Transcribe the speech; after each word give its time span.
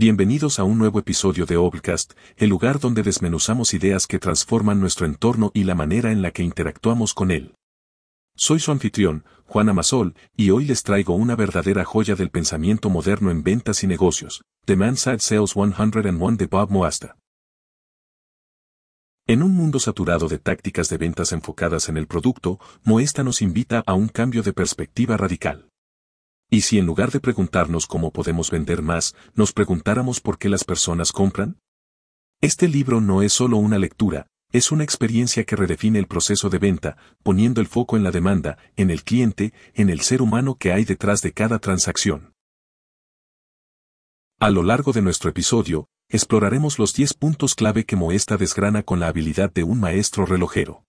Bienvenidos 0.00 0.60
a 0.60 0.62
un 0.62 0.78
nuevo 0.78 1.00
episodio 1.00 1.44
de 1.44 1.56
Obcast, 1.56 2.12
el 2.36 2.50
lugar 2.50 2.78
donde 2.78 3.02
desmenuzamos 3.02 3.74
ideas 3.74 4.06
que 4.06 4.20
transforman 4.20 4.78
nuestro 4.78 5.06
entorno 5.06 5.50
y 5.54 5.64
la 5.64 5.74
manera 5.74 6.12
en 6.12 6.22
la 6.22 6.30
que 6.30 6.44
interactuamos 6.44 7.14
con 7.14 7.32
él. 7.32 7.56
Soy 8.36 8.60
su 8.60 8.70
anfitrión, 8.70 9.24
Juan 9.48 9.68
Amasol, 9.68 10.14
y 10.36 10.50
hoy 10.50 10.66
les 10.66 10.84
traigo 10.84 11.16
una 11.16 11.34
verdadera 11.34 11.84
joya 11.84 12.14
del 12.14 12.30
pensamiento 12.30 12.90
moderno 12.90 13.32
en 13.32 13.42
ventas 13.42 13.82
y 13.82 13.88
negocios, 13.88 14.44
The 14.66 14.76
Man 14.76 14.96
Side 14.96 15.18
Sales 15.18 15.54
101 15.54 16.36
de 16.36 16.46
Bob 16.46 16.70
Moasta. 16.70 17.16
En 19.26 19.42
un 19.42 19.50
mundo 19.50 19.80
saturado 19.80 20.28
de 20.28 20.38
tácticas 20.38 20.88
de 20.90 20.98
ventas 20.98 21.32
enfocadas 21.32 21.88
en 21.88 21.96
el 21.96 22.06
producto, 22.06 22.60
Moesta 22.84 23.24
nos 23.24 23.42
invita 23.42 23.82
a 23.84 23.94
un 23.94 24.06
cambio 24.06 24.44
de 24.44 24.52
perspectiva 24.52 25.16
radical. 25.16 25.68
¿Y 26.50 26.62
si 26.62 26.78
en 26.78 26.86
lugar 26.86 27.10
de 27.10 27.20
preguntarnos 27.20 27.86
cómo 27.86 28.10
podemos 28.10 28.50
vender 28.50 28.80
más, 28.80 29.14
nos 29.34 29.52
preguntáramos 29.52 30.20
por 30.20 30.38
qué 30.38 30.48
las 30.48 30.64
personas 30.64 31.12
compran? 31.12 31.58
Este 32.40 32.68
libro 32.68 33.02
no 33.02 33.20
es 33.20 33.34
solo 33.34 33.58
una 33.58 33.78
lectura, 33.78 34.28
es 34.50 34.72
una 34.72 34.82
experiencia 34.82 35.44
que 35.44 35.56
redefine 35.56 35.98
el 35.98 36.06
proceso 36.06 36.48
de 36.48 36.58
venta, 36.58 36.96
poniendo 37.22 37.60
el 37.60 37.66
foco 37.66 37.98
en 37.98 38.02
la 38.02 38.10
demanda, 38.10 38.56
en 38.76 38.90
el 38.90 39.04
cliente, 39.04 39.52
en 39.74 39.90
el 39.90 40.00
ser 40.00 40.22
humano 40.22 40.54
que 40.54 40.72
hay 40.72 40.86
detrás 40.86 41.20
de 41.20 41.32
cada 41.32 41.58
transacción. 41.58 42.32
A 44.40 44.48
lo 44.48 44.62
largo 44.62 44.92
de 44.92 45.02
nuestro 45.02 45.28
episodio, 45.28 45.88
exploraremos 46.08 46.78
los 46.78 46.94
10 46.94 47.12
puntos 47.12 47.54
clave 47.54 47.84
que 47.84 47.96
Moesta 47.96 48.38
desgrana 48.38 48.84
con 48.84 49.00
la 49.00 49.08
habilidad 49.08 49.52
de 49.52 49.64
un 49.64 49.80
maestro 49.80 50.24
relojero. 50.24 50.87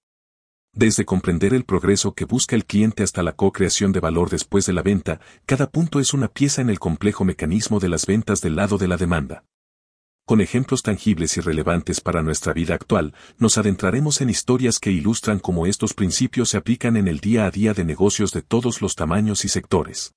Desde 0.74 1.04
comprender 1.04 1.54
el 1.54 1.66
progreso 1.66 2.14
que 2.14 2.26
busca 2.26 2.56
el 2.56 2.66
cliente 2.66 3.04
hasta 3.04 3.24
la 3.24 3.34
co-creación 3.34 3.92
de 3.92 4.00
valor 4.00 4.30
después 4.30 4.66
de 4.66 4.74
la 4.74 4.84
venta, 4.84 5.20
cada 5.46 5.70
punto 5.70 6.00
es 6.00 6.14
una 6.14 6.28
pieza 6.28 6.62
en 6.62 6.70
el 6.70 6.80
complejo 6.80 7.26
mecanismo 7.26 7.80
de 7.80 7.90
las 7.90 8.06
ventas 8.06 8.42
del 8.42 8.56
lado 8.56 8.78
de 8.78 8.88
la 8.88 8.98
demanda. 8.98 9.44
Con 10.28 10.42
ejemplos 10.42 10.84
tangibles 10.84 11.38
y 11.38 11.42
relevantes 11.42 12.02
para 12.02 12.22
nuestra 12.22 12.54
vida 12.54 12.76
actual, 12.76 13.16
nos 13.40 13.58
adentraremos 13.58 14.22
en 14.22 14.30
historias 14.30 14.78
que 14.78 14.92
ilustran 14.92 15.40
cómo 15.40 15.66
estos 15.66 15.96
principios 15.96 16.50
se 16.50 16.58
aplican 16.58 16.98
en 16.98 17.08
el 17.08 17.20
día 17.20 17.48
a 17.48 17.52
día 17.52 17.74
de 17.74 17.84
negocios 17.84 18.32
de 18.32 18.44
todos 18.44 18.80
los 18.80 18.94
tamaños 18.94 19.44
y 19.44 19.50
sectores. 19.50 20.14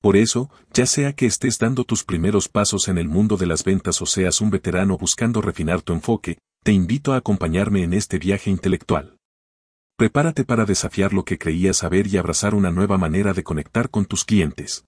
Por 0.00 0.16
eso, 0.16 0.50
ya 0.72 0.86
sea 0.86 1.12
que 1.12 1.26
estés 1.26 1.58
dando 1.58 1.84
tus 1.84 2.02
primeros 2.02 2.48
pasos 2.48 2.88
en 2.88 2.98
el 2.98 3.06
mundo 3.06 3.36
de 3.36 3.46
las 3.46 3.62
ventas 3.62 4.02
o 4.02 4.06
seas 4.06 4.40
un 4.40 4.50
veterano 4.50 4.98
buscando 4.98 5.40
refinar 5.40 5.82
tu 5.82 5.92
enfoque, 5.92 6.38
te 6.62 6.72
invito 6.72 7.14
a 7.14 7.16
acompañarme 7.16 7.82
en 7.82 7.94
este 7.94 8.18
viaje 8.18 8.50
intelectual. 8.50 9.16
Prepárate 9.96 10.44
para 10.44 10.66
desafiar 10.66 11.12
lo 11.12 11.24
que 11.24 11.38
creías 11.38 11.78
saber 11.78 12.06
y 12.06 12.18
abrazar 12.18 12.54
una 12.54 12.70
nueva 12.70 12.98
manera 12.98 13.32
de 13.32 13.42
conectar 13.42 13.88
con 13.88 14.04
tus 14.04 14.24
clientes. 14.24 14.84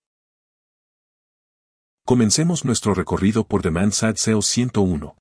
Comencemos 2.05 2.65
nuestro 2.65 2.95
recorrido 2.95 3.47
por 3.47 3.63
Demand 3.63 3.93
Side 3.93 4.17
Sales 4.17 4.47
101. 4.47 5.17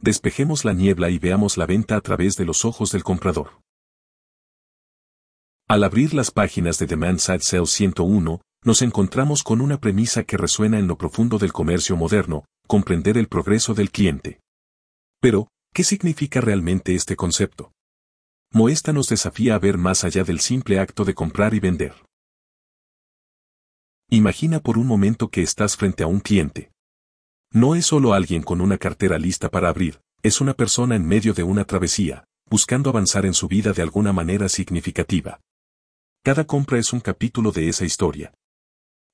Despejemos 0.00 0.64
la 0.64 0.74
niebla 0.74 1.10
y 1.10 1.18
veamos 1.18 1.56
la 1.56 1.66
venta 1.66 1.96
a 1.96 2.00
través 2.00 2.36
de 2.36 2.44
los 2.44 2.64
ojos 2.64 2.92
del 2.92 3.02
comprador. 3.02 3.60
Al 5.66 5.82
abrir 5.82 6.12
las 6.12 6.30
páginas 6.30 6.78
de 6.78 6.86
Demand 6.86 7.18
Side 7.18 7.40
Sales 7.40 7.70
101, 7.70 8.40
nos 8.64 8.82
encontramos 8.82 9.42
con 9.42 9.60
una 9.60 9.78
premisa 9.78 10.24
que 10.24 10.36
resuena 10.36 10.78
en 10.78 10.86
lo 10.86 10.98
profundo 10.98 11.38
del 11.38 11.52
comercio 11.52 11.96
moderno, 11.96 12.44
comprender 12.66 13.16
el 13.18 13.28
progreso 13.28 13.74
del 13.74 13.90
cliente. 13.90 14.40
Pero, 15.20 15.48
¿Qué 15.74 15.82
significa 15.82 16.40
realmente 16.40 16.94
este 16.94 17.16
concepto? 17.16 17.72
Moesta 18.52 18.92
nos 18.92 19.08
desafía 19.08 19.56
a 19.56 19.58
ver 19.58 19.76
más 19.76 20.04
allá 20.04 20.22
del 20.22 20.38
simple 20.38 20.78
acto 20.78 21.04
de 21.04 21.14
comprar 21.14 21.52
y 21.52 21.58
vender. 21.58 21.96
Imagina 24.08 24.60
por 24.60 24.78
un 24.78 24.86
momento 24.86 25.30
que 25.30 25.42
estás 25.42 25.76
frente 25.76 26.04
a 26.04 26.06
un 26.06 26.20
cliente. 26.20 26.70
No 27.50 27.74
es 27.74 27.86
solo 27.86 28.14
alguien 28.14 28.44
con 28.44 28.60
una 28.60 28.78
cartera 28.78 29.18
lista 29.18 29.48
para 29.48 29.68
abrir, 29.68 30.00
es 30.22 30.40
una 30.40 30.54
persona 30.54 30.94
en 30.94 31.08
medio 31.08 31.34
de 31.34 31.42
una 31.42 31.64
travesía, 31.64 32.24
buscando 32.48 32.90
avanzar 32.90 33.26
en 33.26 33.34
su 33.34 33.48
vida 33.48 33.72
de 33.72 33.82
alguna 33.82 34.12
manera 34.12 34.48
significativa. 34.48 35.40
Cada 36.22 36.44
compra 36.46 36.78
es 36.78 36.92
un 36.92 37.00
capítulo 37.00 37.50
de 37.50 37.68
esa 37.68 37.84
historia. 37.84 38.32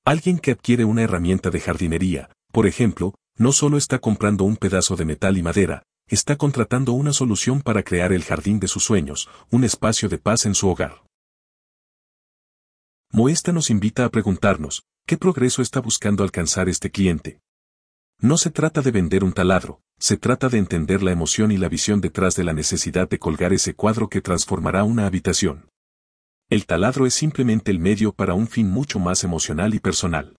Alguien 0.05 0.37
que 0.37 0.51
adquiere 0.51 0.85
una 0.85 1.01
herramienta 1.01 1.49
de 1.49 1.59
jardinería, 1.59 2.29
por 2.51 2.67
ejemplo, 2.67 3.15
no 3.35 3.51
solo 3.51 3.77
está 3.77 3.97
comprando 3.97 4.43
un 4.43 4.57
pedazo 4.57 4.95
de 4.95 5.05
metal 5.05 5.39
y 5.39 5.41
madera, 5.41 5.81
está 6.11 6.35
contratando 6.35 6.91
una 6.91 7.13
solución 7.13 7.61
para 7.61 7.83
crear 7.83 8.11
el 8.11 8.23
jardín 8.25 8.59
de 8.59 8.67
sus 8.67 8.83
sueños, 8.83 9.29
un 9.49 9.63
espacio 9.63 10.09
de 10.09 10.17
paz 10.17 10.45
en 10.45 10.53
su 10.53 10.67
hogar. 10.67 11.03
Moesta 13.13 13.53
nos 13.53 13.69
invita 13.69 14.03
a 14.03 14.09
preguntarnos, 14.09 14.83
¿qué 15.07 15.17
progreso 15.17 15.61
está 15.61 15.79
buscando 15.79 16.23
alcanzar 16.23 16.67
este 16.67 16.91
cliente? 16.91 17.39
No 18.19 18.37
se 18.37 18.51
trata 18.51 18.81
de 18.81 18.91
vender 18.91 19.23
un 19.23 19.31
taladro, 19.31 19.81
se 19.99 20.17
trata 20.17 20.49
de 20.49 20.57
entender 20.57 21.01
la 21.01 21.13
emoción 21.13 21.49
y 21.49 21.57
la 21.57 21.69
visión 21.69 22.01
detrás 22.01 22.35
de 22.35 22.43
la 22.43 22.53
necesidad 22.53 23.09
de 23.09 23.17
colgar 23.17 23.53
ese 23.53 23.73
cuadro 23.73 24.09
que 24.09 24.21
transformará 24.21 24.83
una 24.83 25.05
habitación. 25.05 25.69
El 26.49 26.65
taladro 26.65 27.05
es 27.05 27.13
simplemente 27.13 27.71
el 27.71 27.79
medio 27.79 28.11
para 28.11 28.33
un 28.33 28.47
fin 28.47 28.69
mucho 28.69 28.99
más 28.99 29.23
emocional 29.23 29.73
y 29.73 29.79
personal. 29.79 30.35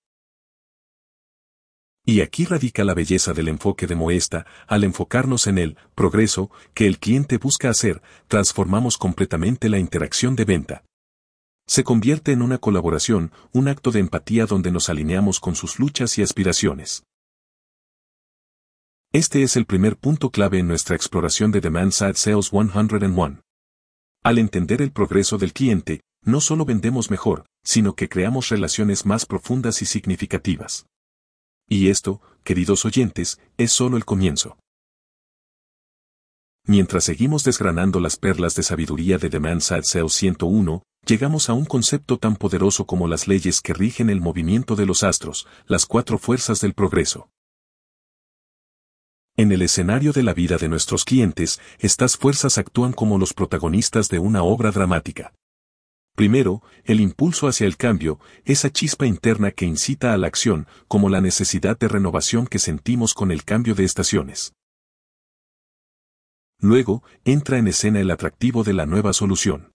Y 2.04 2.20
aquí 2.20 2.44
radica 2.46 2.82
la 2.82 2.94
belleza 2.94 3.32
del 3.32 3.46
enfoque 3.46 3.86
de 3.86 3.94
Moesta, 3.94 4.44
al 4.66 4.82
enfocarnos 4.82 5.46
en 5.46 5.58
el 5.58 5.76
progreso 5.94 6.50
que 6.74 6.88
el 6.88 6.98
cliente 6.98 7.38
busca 7.38 7.70
hacer, 7.70 8.02
transformamos 8.26 8.98
completamente 8.98 9.68
la 9.68 9.78
interacción 9.78 10.34
de 10.34 10.44
venta. 10.44 10.84
Se 11.66 11.84
convierte 11.84 12.32
en 12.32 12.42
una 12.42 12.58
colaboración, 12.58 13.30
un 13.52 13.68
acto 13.68 13.92
de 13.92 14.00
empatía 14.00 14.46
donde 14.46 14.72
nos 14.72 14.88
alineamos 14.88 15.38
con 15.38 15.54
sus 15.54 15.78
luchas 15.78 16.18
y 16.18 16.22
aspiraciones. 16.22 17.04
Este 19.12 19.44
es 19.44 19.56
el 19.56 19.66
primer 19.66 19.96
punto 19.96 20.30
clave 20.30 20.58
en 20.58 20.66
nuestra 20.66 20.96
exploración 20.96 21.52
de 21.52 21.60
Demand 21.60 21.92
Side 21.92 22.14
Sales 22.14 22.48
101. 22.50 23.42
Al 24.24 24.38
entender 24.38 24.82
el 24.82 24.91
progreso 24.91 25.38
del 25.38 25.52
cliente, 25.52 26.00
no 26.24 26.41
solo 26.41 26.64
vendemos 26.64 27.10
mejor, 27.10 27.44
sino 27.62 27.94
que 27.94 28.08
creamos 28.08 28.48
relaciones 28.48 29.06
más 29.06 29.24
profundas 29.24 29.82
y 29.82 29.86
significativas. 29.86 30.86
Y 31.72 31.88
esto, 31.88 32.21
queridos 32.44 32.84
oyentes, 32.84 33.41
es 33.56 33.72
solo 33.72 33.97
el 33.97 34.05
comienzo. 34.05 34.59
Mientras 36.66 37.05
seguimos 37.05 37.44
desgranando 37.44 37.99
las 37.99 38.16
perlas 38.16 38.55
de 38.55 38.62
sabiduría 38.62 39.16
de 39.16 39.31
Demand 39.31 39.62
Side 39.62 39.84
Sales 39.84 40.12
101, 40.12 40.83
llegamos 41.06 41.49
a 41.49 41.55
un 41.55 41.65
concepto 41.65 42.19
tan 42.19 42.37
poderoso 42.37 42.84
como 42.84 43.09
las 43.09 43.27
leyes 43.27 43.62
que 43.62 43.72
rigen 43.72 44.10
el 44.10 44.21
movimiento 44.21 44.77
de 44.77 44.84
los 44.84 45.03
astros, 45.03 45.49
las 45.65 45.87
cuatro 45.87 46.19
fuerzas 46.19 46.60
del 46.60 46.75
progreso. 46.75 47.31
En 49.39 49.50
el 49.50 49.62
escenario 49.62 50.12
de 50.12 50.25
la 50.25 50.34
vida 50.34 50.59
de 50.59 50.69
nuestros 50.69 51.06
clientes, 51.06 51.59
estas 51.78 52.19
fuerzas 52.19 52.59
actúan 52.59 52.93
como 52.93 53.16
los 53.16 53.33
protagonistas 53.33 54.10
de 54.10 54.19
una 54.19 54.43
obra 54.43 54.72
dramática. 54.72 55.33
Primero, 56.14 56.62
el 56.84 57.00
impulso 57.00 57.48
hacia 57.48 57.66
el 57.66 57.76
cambio, 57.76 58.20
esa 58.44 58.70
chispa 58.70 59.06
interna 59.06 59.50
que 59.50 59.64
incita 59.64 60.12
a 60.12 60.18
la 60.18 60.26
acción, 60.26 60.66
como 60.86 61.08
la 61.08 61.20
necesidad 61.20 61.78
de 61.78 61.88
renovación 61.88 62.46
que 62.46 62.58
sentimos 62.58 63.14
con 63.14 63.30
el 63.30 63.44
cambio 63.44 63.74
de 63.74 63.84
estaciones. 63.84 64.52
Luego, 66.58 67.02
entra 67.24 67.58
en 67.58 67.66
escena 67.66 68.00
el 68.00 68.10
atractivo 68.10 68.62
de 68.62 68.74
la 68.74 68.86
nueva 68.86 69.12
solución. 69.12 69.72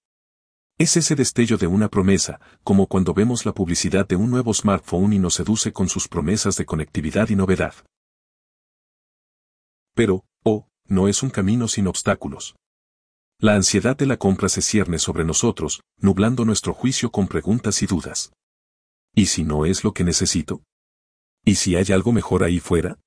Es 0.77 0.95
ese 0.95 1.15
destello 1.15 1.57
de 1.57 1.65
una 1.65 1.89
promesa, 1.89 2.39
como 2.63 2.85
cuando 2.85 3.15
vemos 3.15 3.45
la 3.45 3.53
publicidad 3.53 4.07
de 4.07 4.15
un 4.15 4.29
nuevo 4.29 4.53
smartphone 4.53 5.13
y 5.13 5.19
nos 5.19 5.33
seduce 5.33 5.73
con 5.73 5.89
sus 5.89 6.07
promesas 6.07 6.55
de 6.55 6.65
conectividad 6.65 7.29
y 7.29 7.35
novedad. 7.35 7.73
Pero, 9.95 10.23
oh, 10.43 10.67
no 10.85 11.07
es 11.07 11.23
un 11.23 11.31
camino 11.31 11.67
sin 11.67 11.87
obstáculos. 11.87 12.55
La 13.39 13.53
ansiedad 13.53 13.95
de 13.95 14.07
la 14.07 14.17
compra 14.17 14.49
se 14.49 14.63
cierne 14.63 14.97
sobre 14.97 15.23
nosotros, 15.23 15.83
nublando 15.97 16.43
nuestro 16.43 16.73
juicio 16.73 17.11
con 17.11 17.27
preguntas 17.27 17.83
y 17.83 17.85
dudas. 17.85 18.33
¿Y 19.13 19.27
si 19.27 19.43
no 19.43 19.65
es 19.65 19.83
lo 19.83 19.93
que 19.93 20.03
necesito? 20.03 20.63
¿Y 21.45 21.55
si 21.55 21.75
hay 21.75 21.85
algo 21.93 22.11
mejor 22.11 22.43
ahí 22.43 22.59
fuera? 22.59 22.97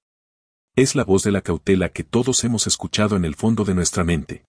Es 0.77 0.94
la 0.94 1.03
voz 1.03 1.25
de 1.25 1.32
la 1.32 1.41
cautela 1.41 1.88
que 1.88 2.05
todos 2.05 2.44
hemos 2.44 2.69
escuchado 2.69 3.17
en 3.17 3.25
el 3.25 3.35
fondo 3.35 3.65
de 3.65 3.75
nuestra 3.75 4.05
mente. 4.05 4.44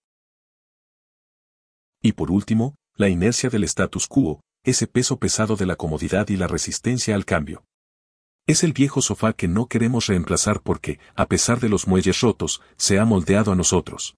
Y 1.99 2.11
por 2.11 2.29
último, 2.29 2.75
la 2.95 3.09
inercia 3.09 3.49
del 3.49 3.63
status 3.63 4.05
quo, 4.05 4.39
ese 4.63 4.85
peso 4.85 5.17
pesado 5.17 5.55
de 5.55 5.65
la 5.65 5.77
comodidad 5.77 6.29
y 6.29 6.37
la 6.37 6.45
resistencia 6.45 7.15
al 7.15 7.25
cambio. 7.25 7.63
Es 8.45 8.63
el 8.63 8.73
viejo 8.73 9.01
sofá 9.01 9.33
que 9.33 9.47
no 9.47 9.65
queremos 9.65 10.05
reemplazar 10.05 10.61
porque, 10.61 10.99
a 11.15 11.25
pesar 11.25 11.59
de 11.59 11.69
los 11.69 11.87
muelles 11.87 12.21
rotos, 12.21 12.61
se 12.77 12.99
ha 12.99 13.05
moldeado 13.05 13.51
a 13.51 13.55
nosotros. 13.55 14.15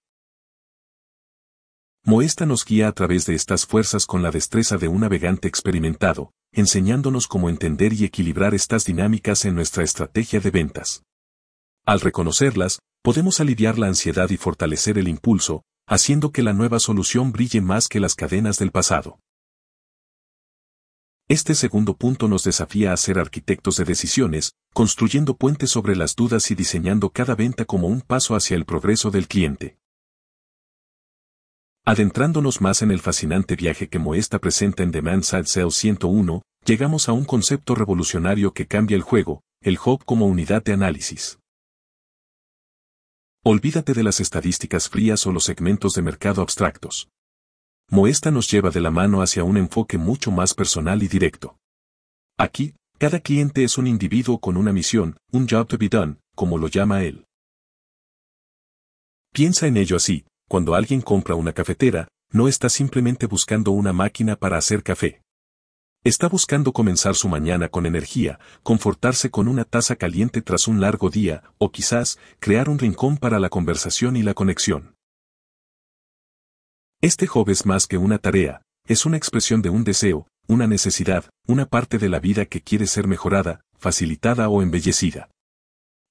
Moesta 2.06 2.44
nos 2.44 2.66
guía 2.66 2.88
a 2.88 2.92
través 2.92 3.24
de 3.24 3.34
estas 3.34 3.64
fuerzas 3.64 4.04
con 4.04 4.22
la 4.22 4.30
destreza 4.30 4.76
de 4.76 4.88
un 4.88 5.00
navegante 5.00 5.48
experimentado, 5.48 6.34
enseñándonos 6.52 7.26
cómo 7.26 7.48
entender 7.48 7.94
y 7.94 8.04
equilibrar 8.04 8.54
estas 8.54 8.84
dinámicas 8.84 9.46
en 9.46 9.54
nuestra 9.54 9.84
estrategia 9.84 10.38
de 10.38 10.50
ventas. 10.50 11.02
Al 11.86 12.02
reconocerlas, 12.02 12.80
podemos 13.02 13.40
aliviar 13.40 13.78
la 13.78 13.86
ansiedad 13.86 14.28
y 14.28 14.36
fortalecer 14.36 14.98
el 14.98 15.08
impulso, 15.08 15.62
haciendo 15.86 16.30
que 16.30 16.42
la 16.42 16.52
nueva 16.52 16.78
solución 16.78 17.32
brille 17.32 17.62
más 17.62 17.88
que 17.88 18.00
las 18.00 18.14
cadenas 18.14 18.58
del 18.58 18.70
pasado. 18.70 19.18
Este 21.26 21.54
segundo 21.54 21.96
punto 21.96 22.28
nos 22.28 22.44
desafía 22.44 22.92
a 22.92 22.98
ser 22.98 23.18
arquitectos 23.18 23.78
de 23.78 23.84
decisiones, 23.86 24.52
construyendo 24.74 25.38
puentes 25.38 25.70
sobre 25.70 25.96
las 25.96 26.14
dudas 26.16 26.50
y 26.50 26.54
diseñando 26.54 27.08
cada 27.08 27.34
venta 27.34 27.64
como 27.64 27.88
un 27.88 28.02
paso 28.02 28.34
hacia 28.34 28.58
el 28.58 28.66
progreso 28.66 29.10
del 29.10 29.26
cliente. 29.26 29.78
Adentrándonos 31.86 32.62
más 32.62 32.80
en 32.80 32.90
el 32.90 32.98
fascinante 32.98 33.56
viaje 33.56 33.90
que 33.90 33.98
Moesta 33.98 34.38
presenta 34.38 34.82
en 34.82 34.90
Demand 34.90 35.22
Side 35.22 35.44
Sales 35.44 35.74
101, 35.74 36.40
llegamos 36.64 37.10
a 37.10 37.12
un 37.12 37.26
concepto 37.26 37.74
revolucionario 37.74 38.54
que 38.54 38.66
cambia 38.66 38.96
el 38.96 39.02
juego, 39.02 39.42
el 39.60 39.78
hub 39.84 40.02
como 40.06 40.26
unidad 40.26 40.64
de 40.64 40.72
análisis. 40.72 41.38
Olvídate 43.44 43.92
de 43.92 44.02
las 44.02 44.20
estadísticas 44.20 44.88
frías 44.88 45.26
o 45.26 45.32
los 45.32 45.44
segmentos 45.44 45.92
de 45.92 46.00
mercado 46.00 46.40
abstractos. 46.40 47.10
Moesta 47.90 48.30
nos 48.30 48.50
lleva 48.50 48.70
de 48.70 48.80
la 48.80 48.90
mano 48.90 49.20
hacia 49.20 49.44
un 49.44 49.58
enfoque 49.58 49.98
mucho 49.98 50.30
más 50.30 50.54
personal 50.54 51.02
y 51.02 51.08
directo. 51.08 51.58
Aquí, 52.38 52.74
cada 52.96 53.20
cliente 53.20 53.62
es 53.62 53.76
un 53.76 53.86
individuo 53.86 54.38
con 54.38 54.56
una 54.56 54.72
misión, 54.72 55.18
un 55.32 55.46
job 55.46 55.66
to 55.66 55.76
be 55.76 55.90
done, 55.90 56.16
como 56.34 56.56
lo 56.56 56.68
llama 56.68 57.02
él. 57.02 57.26
Piensa 59.34 59.66
en 59.66 59.76
ello 59.76 59.96
así, 59.96 60.24
cuando 60.54 60.76
alguien 60.76 61.00
compra 61.00 61.34
una 61.34 61.52
cafetera, 61.52 62.06
no 62.30 62.46
está 62.46 62.68
simplemente 62.68 63.26
buscando 63.26 63.72
una 63.72 63.92
máquina 63.92 64.36
para 64.36 64.56
hacer 64.56 64.84
café. 64.84 65.20
Está 66.04 66.28
buscando 66.28 66.72
comenzar 66.72 67.16
su 67.16 67.28
mañana 67.28 67.68
con 67.68 67.86
energía, 67.86 68.38
confortarse 68.62 69.32
con 69.32 69.48
una 69.48 69.64
taza 69.64 69.96
caliente 69.96 70.42
tras 70.42 70.68
un 70.68 70.80
largo 70.80 71.10
día, 71.10 71.42
o 71.58 71.72
quizás, 71.72 72.20
crear 72.38 72.68
un 72.68 72.78
rincón 72.78 73.16
para 73.16 73.40
la 73.40 73.48
conversación 73.48 74.16
y 74.16 74.22
la 74.22 74.34
conexión. 74.34 74.94
Este 77.00 77.26
job 77.26 77.50
es 77.50 77.66
más 77.66 77.88
que 77.88 77.98
una 77.98 78.18
tarea, 78.18 78.62
es 78.86 79.06
una 79.06 79.16
expresión 79.16 79.60
de 79.60 79.70
un 79.70 79.82
deseo, 79.82 80.28
una 80.46 80.68
necesidad, 80.68 81.24
una 81.48 81.66
parte 81.66 81.98
de 81.98 82.08
la 82.08 82.20
vida 82.20 82.46
que 82.46 82.60
quiere 82.60 82.86
ser 82.86 83.08
mejorada, 83.08 83.62
facilitada 83.76 84.48
o 84.48 84.62
embellecida. 84.62 85.30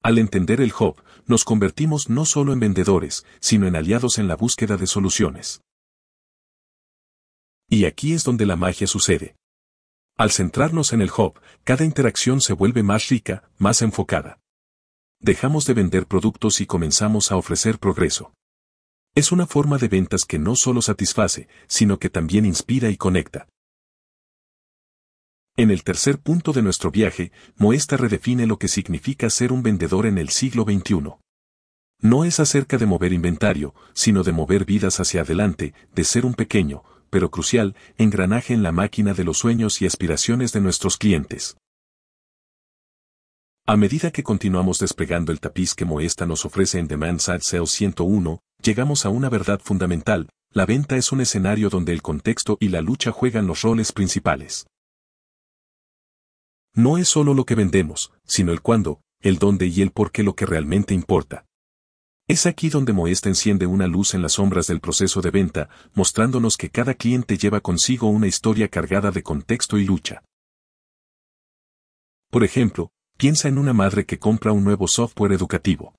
Al 0.04 0.18
entender 0.18 0.60
el 0.60 0.72
job, 0.72 1.02
nos 1.28 1.46
convertimos 1.46 2.10
no 2.10 2.26
solo 2.26 2.52
en 2.52 2.60
vendedores, 2.60 3.26
sino 3.40 3.68
en 3.68 3.78
aliados 3.78 4.18
en 4.18 4.28
la 4.28 4.36
búsqueda 4.36 4.76
de 4.76 4.86
soluciones. 4.86 5.62
Y 7.70 7.86
aquí 7.86 8.14
es 8.14 8.26
donde 8.26 8.46
la 8.46 8.58
magia 8.58 8.86
sucede. 8.86 9.38
Al 10.18 10.32
centrarnos 10.32 10.92
en 10.92 11.02
el 11.02 11.10
hub, 11.10 11.40
cada 11.64 11.86
interacción 11.86 12.42
se 12.42 12.52
vuelve 12.52 12.84
más 12.84 13.08
rica, 13.08 13.50
más 13.58 13.82
enfocada. 13.82 14.42
Dejamos 15.22 15.66
de 15.66 15.74
vender 15.74 16.06
productos 16.06 16.60
y 16.60 16.66
comenzamos 16.66 17.32
a 17.32 17.38
ofrecer 17.38 17.80
progreso. 17.80 18.34
Es 19.16 19.32
una 19.32 19.48
forma 19.48 19.78
de 19.78 19.88
ventas 19.88 20.26
que 20.26 20.38
no 20.38 20.58
solo 20.58 20.82
satisface, 20.82 21.48
sino 21.68 21.98
que 21.98 22.10
también 22.10 22.46
inspira 22.46 22.90
y 22.90 22.98
conecta. 22.98 23.48
En 25.56 25.70
el 25.70 25.84
tercer 25.84 26.20
punto 26.20 26.52
de 26.52 26.64
nuestro 26.64 26.90
viaje, 26.90 27.32
Moesta 27.58 27.96
redefine 27.96 28.48
lo 28.48 28.58
que 28.58 28.68
significa 28.68 29.30
ser 29.30 29.52
un 29.52 29.62
vendedor 29.62 30.08
en 30.08 30.18
el 30.18 30.30
siglo 30.30 30.64
XXI. 30.64 31.14
No 32.02 32.26
es 32.26 32.40
acerca 32.40 32.80
de 32.80 32.88
mover 32.88 33.14
inventario, 33.14 33.76
sino 33.94 34.24
de 34.24 34.32
mover 34.32 34.66
vidas 34.66 35.00
hacia 35.00 35.22
adelante, 35.22 35.76
de 35.94 36.04
ser 36.06 36.26
un 36.26 36.34
pequeño, 36.34 36.84
pero 37.12 37.30
crucial, 37.30 37.76
engranaje 38.00 38.56
en 38.56 38.64
la 38.64 38.72
máquina 38.72 39.14
de 39.14 39.26
los 39.26 39.38
sueños 39.38 39.80
y 39.84 39.86
aspiraciones 39.86 40.54
de 40.54 40.62
nuestros 40.62 40.98
clientes. 40.98 41.56
A 43.68 43.78
medida 43.78 44.10
que 44.10 44.24
continuamos 44.24 44.80
desplegando 44.80 45.32
el 45.32 45.40
tapiz 45.40 45.76
que 45.76 45.86
Moesta 45.86 46.26
nos 46.26 46.46
ofrece 46.46 46.80
en 46.80 46.88
Demand 46.88 47.20
Side 47.20 47.42
Sales 47.42 47.70
101, 47.70 48.40
llegamos 48.64 49.06
a 49.06 49.10
una 49.10 49.30
verdad 49.30 49.62
fundamental, 49.64 50.30
la 50.52 50.66
venta 50.66 50.98
es 50.98 51.12
un 51.12 51.22
escenario 51.22 51.70
donde 51.70 51.94
el 51.94 52.02
contexto 52.02 52.58
y 52.60 52.70
la 52.70 52.82
lucha 52.82 53.12
juegan 53.12 53.46
los 53.46 53.62
roles 53.62 53.92
principales. 53.92 54.66
No 56.76 56.98
es 56.98 57.08
solo 57.08 57.34
lo 57.34 57.46
que 57.46 57.56
vendemos, 57.56 58.12
sino 58.26 58.52
el 58.52 58.62
cuándo, 58.62 59.02
el 59.22 59.38
dónde 59.38 59.68
y 59.68 59.82
el 59.82 59.92
por 59.92 60.12
qué 60.12 60.24
lo 60.24 60.36
que 60.36 60.46
realmente 60.46 60.94
importa. 60.94 61.46
Es 62.28 62.46
aquí 62.46 62.70
donde 62.70 62.94
Moesta 62.94 63.30
enciende 63.30 63.66
una 63.66 63.88
luz 63.88 64.14
en 64.14 64.22
las 64.22 64.34
sombras 64.34 64.68
del 64.68 64.80
proceso 64.80 65.22
de 65.22 65.32
venta, 65.32 65.70
mostrándonos 65.94 66.58
que 66.58 66.70
cada 66.70 66.94
cliente 66.94 67.38
lleva 67.38 67.60
consigo 67.60 68.08
una 68.08 68.28
historia 68.28 68.70
cargada 68.70 69.12
de 69.12 69.24
contexto 69.24 69.78
y 69.78 69.86
lucha. 69.86 70.24
Por 72.30 72.44
ejemplo, 72.44 72.92
Piensa 73.18 73.48
en 73.48 73.58
una 73.58 73.74
madre 73.74 74.06
que 74.06 74.20
compra 74.20 74.52
un 74.52 74.64
nuevo 74.64 74.88
software 74.88 75.32
educativo. 75.32 75.96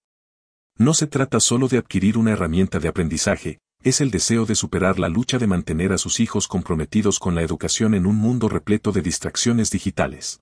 No 0.77 0.93
se 0.95 1.07
trata 1.07 1.41
solo 1.41 1.69
de 1.69 1.79
adquirir 1.79 2.19
una 2.19 2.33
herramienta 2.33 2.81
de 2.81 2.89
aprendizaje, 2.89 3.61
es 3.83 4.01
el 4.01 4.11
deseo 4.11 4.45
de 4.45 4.55
superar 4.55 4.99
la 4.99 5.09
lucha 5.09 5.39
de 5.39 5.47
mantener 5.47 5.93
a 5.93 5.99
sus 5.99 6.21
hijos 6.21 6.49
comprometidos 6.49 7.19
con 7.19 7.35
la 7.35 7.43
educación 7.43 7.95
en 7.95 8.07
un 8.07 8.17
mundo 8.17 8.49
repleto 8.49 8.93
de 8.93 9.03
distracciones 9.03 9.71
digitales. 9.71 10.41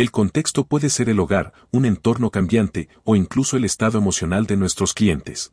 El 0.00 0.10
contexto 0.10 0.64
puede 0.64 0.88
ser 0.88 1.10
el 1.10 1.20
hogar, 1.20 1.52
un 1.72 1.84
entorno 1.84 2.30
cambiante 2.30 2.88
o 3.04 3.16
incluso 3.16 3.58
el 3.58 3.66
estado 3.66 3.98
emocional 3.98 4.46
de 4.46 4.56
nuestros 4.56 4.94
clientes. 4.94 5.52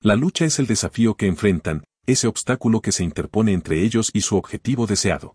La 0.00 0.14
lucha 0.14 0.44
es 0.44 0.60
el 0.60 0.68
desafío 0.68 1.16
que 1.16 1.26
enfrentan, 1.26 1.82
ese 2.06 2.28
obstáculo 2.28 2.80
que 2.80 2.92
se 2.92 3.02
interpone 3.02 3.52
entre 3.52 3.82
ellos 3.82 4.12
y 4.14 4.20
su 4.20 4.36
objetivo 4.36 4.86
deseado. 4.86 5.34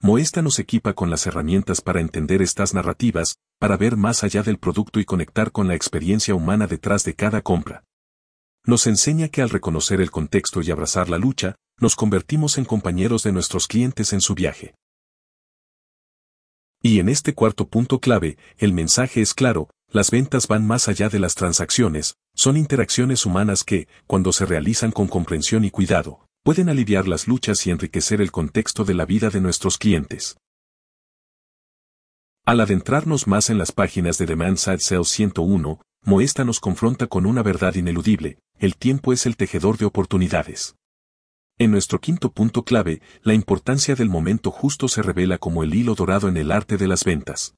Moesta 0.00 0.42
nos 0.42 0.60
equipa 0.60 0.92
con 0.92 1.10
las 1.10 1.26
herramientas 1.26 1.80
para 1.80 2.00
entender 2.00 2.40
estas 2.40 2.72
narrativas, 2.72 3.34
para 3.58 3.76
ver 3.76 3.96
más 3.96 4.22
allá 4.22 4.44
del 4.44 4.58
producto 4.58 5.00
y 5.00 5.04
conectar 5.04 5.50
con 5.50 5.66
la 5.66 5.74
experiencia 5.74 6.36
humana 6.36 6.68
detrás 6.68 7.02
de 7.02 7.16
cada 7.16 7.42
compra. 7.42 7.82
Nos 8.64 8.86
enseña 8.86 9.26
que 9.26 9.42
al 9.42 9.50
reconocer 9.50 10.00
el 10.00 10.12
contexto 10.12 10.62
y 10.62 10.70
abrazar 10.70 11.08
la 11.08 11.18
lucha, 11.18 11.56
nos 11.80 11.96
convertimos 11.96 12.58
en 12.58 12.64
compañeros 12.64 13.24
de 13.24 13.32
nuestros 13.32 13.66
clientes 13.66 14.12
en 14.12 14.20
su 14.20 14.36
viaje. 14.36 14.76
Y 16.84 16.98
en 16.98 17.08
este 17.08 17.32
cuarto 17.32 17.68
punto 17.68 18.00
clave, 18.00 18.36
el 18.58 18.72
mensaje 18.72 19.20
es 19.20 19.34
claro, 19.34 19.70
las 19.88 20.10
ventas 20.10 20.48
van 20.48 20.66
más 20.66 20.88
allá 20.88 21.08
de 21.08 21.20
las 21.20 21.36
transacciones, 21.36 22.16
son 22.34 22.56
interacciones 22.56 23.24
humanas 23.24 23.62
que, 23.62 23.86
cuando 24.08 24.32
se 24.32 24.46
realizan 24.46 24.90
con 24.90 25.06
comprensión 25.06 25.64
y 25.64 25.70
cuidado, 25.70 26.26
pueden 26.42 26.68
aliviar 26.68 27.06
las 27.06 27.28
luchas 27.28 27.64
y 27.68 27.70
enriquecer 27.70 28.20
el 28.20 28.32
contexto 28.32 28.84
de 28.84 28.94
la 28.94 29.06
vida 29.06 29.30
de 29.30 29.40
nuestros 29.40 29.78
clientes. 29.78 30.38
Al 32.44 32.58
adentrarnos 32.58 33.28
más 33.28 33.48
en 33.48 33.58
las 33.58 33.70
páginas 33.70 34.18
de 34.18 34.26
Demand 34.26 34.56
Side 34.56 34.80
Sales 34.80 35.08
101, 35.08 35.80
Moesta 36.04 36.44
nos 36.44 36.58
confronta 36.58 37.06
con 37.06 37.26
una 37.26 37.44
verdad 37.44 37.76
ineludible, 37.76 38.40
el 38.58 38.74
tiempo 38.74 39.12
es 39.12 39.24
el 39.26 39.36
tejedor 39.36 39.78
de 39.78 39.84
oportunidades. 39.84 40.74
En 41.62 41.70
nuestro 41.70 42.00
quinto 42.00 42.32
punto 42.32 42.64
clave, 42.64 43.00
la 43.22 43.34
importancia 43.34 43.94
del 43.94 44.08
momento 44.08 44.50
justo 44.50 44.88
se 44.88 45.00
revela 45.00 45.38
como 45.38 45.62
el 45.62 45.72
hilo 45.76 45.94
dorado 45.94 46.26
en 46.26 46.36
el 46.36 46.50
arte 46.50 46.76
de 46.76 46.88
las 46.88 47.04
ventas. 47.04 47.54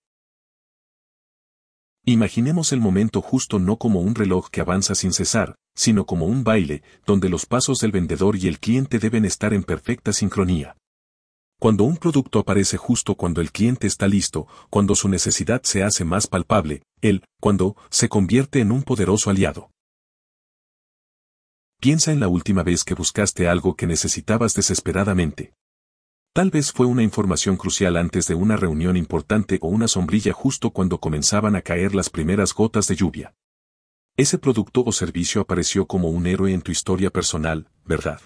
Imaginemos 2.05 2.73
el 2.75 2.81
momento 2.81 3.23
justo 3.23 3.59
no 3.59 3.79
como 3.79 4.03
un 4.03 4.15
reloj 4.15 4.51
que 4.51 4.61
avanza 4.61 4.95
sin 4.95 5.15
cesar, 5.15 5.55
sino 5.75 6.05
como 6.05 6.27
un 6.27 6.45
baile, 6.45 6.83
donde 7.07 7.31
los 7.31 7.47
pasos 7.47 7.79
del 7.79 7.93
vendedor 7.93 8.37
y 8.37 8.47
el 8.47 8.59
cliente 8.59 8.99
deben 8.99 9.25
estar 9.25 9.55
en 9.55 9.63
perfecta 9.63 10.13
sincronía. 10.13 10.77
Cuando 11.59 11.85
un 11.85 11.97
producto 11.97 12.41
aparece 12.41 12.77
justo 12.77 13.15
cuando 13.15 13.41
el 13.41 13.53
cliente 13.53 13.87
está 13.87 14.07
listo, 14.07 14.47
cuando 14.69 14.95
su 14.97 15.09
necesidad 15.09 15.63
se 15.63 15.83
hace 15.83 16.05
más 16.05 16.27
palpable, 16.27 16.83
él, 17.01 17.25
cuando, 17.41 17.75
se 17.89 18.11
convierte 18.11 18.61
en 18.61 18.71
un 18.71 18.83
poderoso 18.83 19.31
aliado. 19.31 19.71
Piensa 21.85 22.13
en 22.13 22.21
la 22.21 22.29
última 22.29 22.63
vez 22.63 22.83
que 22.83 22.95
buscaste 22.95 23.47
algo 23.47 23.77
que 23.77 23.87
necesitabas 23.87 24.55
desesperadamente. 24.55 25.53
Tal 26.33 26.49
vez 26.49 26.73
fue 26.73 26.87
una 26.87 27.03
información 27.03 27.59
crucial 27.59 27.99
antes 27.99 28.27
de 28.27 28.35
una 28.35 28.57
reunión 28.57 28.97
importante 28.97 29.59
o 29.61 29.69
una 29.69 29.87
sombrilla 29.87 30.33
justo 30.33 30.71
cuando 30.71 30.99
comenzaban 30.99 31.57
a 31.57 31.61
caer 31.61 31.95
las 31.95 32.09
primeras 32.09 32.55
gotas 32.55 32.89
de 32.89 32.97
lluvia. 32.97 33.35
Ese 34.17 34.39
producto 34.39 34.83
o 34.83 34.93
servicio 34.93 35.43
apareció 35.43 35.87
como 35.87 36.09
un 36.09 36.27
héroe 36.27 36.55
en 36.55 36.63
tu 36.63 36.73
historia 36.73 37.11
personal, 37.11 37.69
¿verdad? 37.85 38.23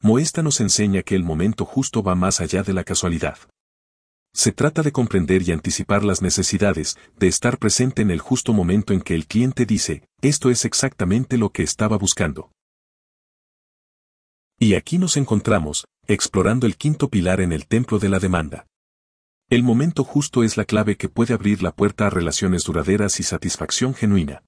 Moesta 0.00 0.42
nos 0.42 0.62
enseña 0.62 1.02
que 1.02 1.14
el 1.14 1.24
momento 1.24 1.66
justo 1.66 2.02
va 2.02 2.14
más 2.14 2.40
allá 2.40 2.62
de 2.62 2.72
la 2.72 2.84
casualidad. 2.84 3.36
Se 4.34 4.50
trata 4.50 4.82
de 4.82 4.90
comprender 4.90 5.42
y 5.42 5.52
anticipar 5.52 6.02
las 6.02 6.20
necesidades, 6.20 6.98
de 7.16 7.28
estar 7.28 7.56
presente 7.56 8.02
en 8.02 8.10
el 8.10 8.18
justo 8.18 8.52
momento 8.52 8.92
en 8.92 9.00
que 9.00 9.14
el 9.14 9.26
cliente 9.26 9.64
dice, 9.64 10.02
esto 10.22 10.50
es 10.50 10.64
exactamente 10.64 11.38
lo 11.38 11.50
que 11.50 11.62
estaba 11.62 11.96
buscando. 11.96 12.50
Y 14.58 14.74
aquí 14.74 14.98
nos 14.98 15.16
encontramos, 15.16 15.86
explorando 16.08 16.66
el 16.66 16.76
quinto 16.76 17.08
pilar 17.08 17.40
en 17.40 17.52
el 17.52 17.68
templo 17.68 18.00
de 18.00 18.08
la 18.08 18.18
demanda. 18.18 18.66
El 19.50 19.62
momento 19.62 20.02
justo 20.02 20.42
es 20.42 20.56
la 20.56 20.64
clave 20.64 20.96
que 20.96 21.08
puede 21.08 21.32
abrir 21.32 21.62
la 21.62 21.72
puerta 21.72 22.08
a 22.08 22.10
relaciones 22.10 22.64
duraderas 22.64 23.20
y 23.20 23.22
satisfacción 23.22 23.94
genuina. 23.94 24.42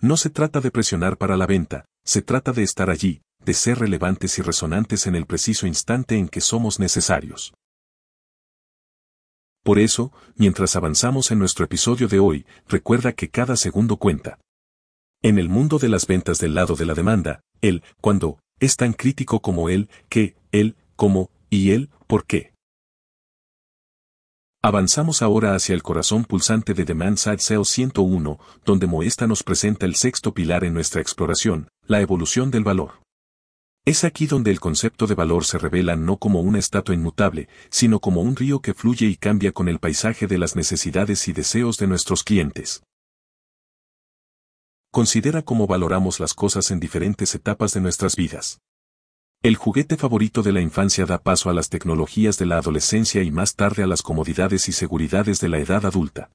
No 0.00 0.18
se 0.18 0.28
trata 0.28 0.60
de 0.60 0.70
presionar 0.70 1.16
para 1.16 1.38
la 1.38 1.46
venta, 1.46 1.86
se 2.04 2.20
trata 2.20 2.52
de 2.52 2.62
estar 2.62 2.90
allí, 2.90 3.22
de 3.42 3.54
ser 3.54 3.78
relevantes 3.78 4.38
y 4.38 4.42
resonantes 4.42 5.06
en 5.06 5.14
el 5.14 5.24
preciso 5.24 5.66
instante 5.66 6.18
en 6.18 6.28
que 6.28 6.42
somos 6.42 6.78
necesarios. 6.78 7.54
Por 9.62 9.78
eso, 9.78 10.12
mientras 10.36 10.76
avanzamos 10.76 11.30
en 11.30 11.38
nuestro 11.38 11.64
episodio 11.64 12.08
de 12.08 12.18
hoy, 12.18 12.46
recuerda 12.68 13.12
que 13.12 13.28
cada 13.28 13.56
segundo 13.56 13.96
cuenta. 13.96 14.38
En 15.22 15.38
el 15.38 15.48
mundo 15.48 15.78
de 15.78 15.88
las 15.88 16.06
ventas 16.06 16.38
del 16.38 16.54
lado 16.54 16.76
de 16.76 16.86
la 16.86 16.94
demanda, 16.94 17.40
el, 17.60 17.82
cuando, 18.00 18.38
es 18.60 18.76
tan 18.76 18.92
crítico 18.92 19.40
como 19.40 19.68
él, 19.68 19.88
que, 20.08 20.36
él, 20.52 20.76
como, 20.96 21.30
y 21.50 21.72
él, 21.72 21.90
¿por 22.06 22.24
qué? 22.24 22.52
Avanzamos 24.62 25.22
ahora 25.22 25.54
hacia 25.54 25.74
el 25.74 25.82
corazón 25.82 26.24
pulsante 26.24 26.74
de 26.74 26.84
Demand 26.84 27.16
Side 27.16 27.38
Cell 27.38 27.64
101, 27.64 28.38
donde 28.64 28.86
Moesta 28.88 29.26
nos 29.28 29.44
presenta 29.44 29.86
el 29.86 29.94
sexto 29.94 30.34
pilar 30.34 30.64
en 30.64 30.74
nuestra 30.74 31.00
exploración, 31.00 31.68
la 31.86 32.00
evolución 32.00 32.50
del 32.50 32.64
valor. 32.64 33.00
Es 33.88 34.04
aquí 34.04 34.26
donde 34.26 34.50
el 34.50 34.60
concepto 34.60 35.06
de 35.06 35.14
valor 35.14 35.46
se 35.46 35.56
revela 35.56 35.96
no 35.96 36.18
como 36.18 36.42
una 36.42 36.58
estatua 36.58 36.94
inmutable, 36.94 37.48
sino 37.70 38.00
como 38.00 38.20
un 38.20 38.36
río 38.36 38.60
que 38.60 38.74
fluye 38.74 39.06
y 39.06 39.16
cambia 39.16 39.50
con 39.50 39.66
el 39.66 39.78
paisaje 39.78 40.26
de 40.26 40.36
las 40.36 40.56
necesidades 40.56 41.26
y 41.26 41.32
deseos 41.32 41.78
de 41.78 41.86
nuestros 41.86 42.22
clientes. 42.22 42.82
Considera 44.92 45.40
cómo 45.40 45.66
valoramos 45.66 46.20
las 46.20 46.34
cosas 46.34 46.70
en 46.70 46.80
diferentes 46.80 47.34
etapas 47.34 47.72
de 47.72 47.80
nuestras 47.80 48.14
vidas. 48.14 48.60
El 49.42 49.56
juguete 49.56 49.96
favorito 49.96 50.42
de 50.42 50.52
la 50.52 50.60
infancia 50.60 51.06
da 51.06 51.16
paso 51.16 51.48
a 51.48 51.54
las 51.54 51.70
tecnologías 51.70 52.36
de 52.36 52.44
la 52.44 52.58
adolescencia 52.58 53.22
y 53.22 53.30
más 53.30 53.54
tarde 53.54 53.84
a 53.84 53.86
las 53.86 54.02
comodidades 54.02 54.68
y 54.68 54.72
seguridades 54.72 55.40
de 55.40 55.48
la 55.48 55.60
edad 55.60 55.86
adulta. 55.86 56.30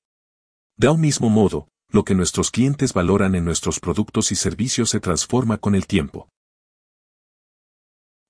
De 0.76 0.90
un 0.90 1.02
mismo 1.02 1.30
modo, 1.30 1.68
lo 1.92 2.04
que 2.04 2.16
nuestros 2.16 2.50
clientes 2.50 2.94
valoran 2.94 3.36
en 3.36 3.46
nuestros 3.46 3.80
productos 3.80 4.32
y 4.32 4.36
servicios 4.36 4.90
se 4.90 5.00
transforma 5.00 5.60
con 5.60 5.76
el 5.76 5.86
tiempo. 5.86 6.30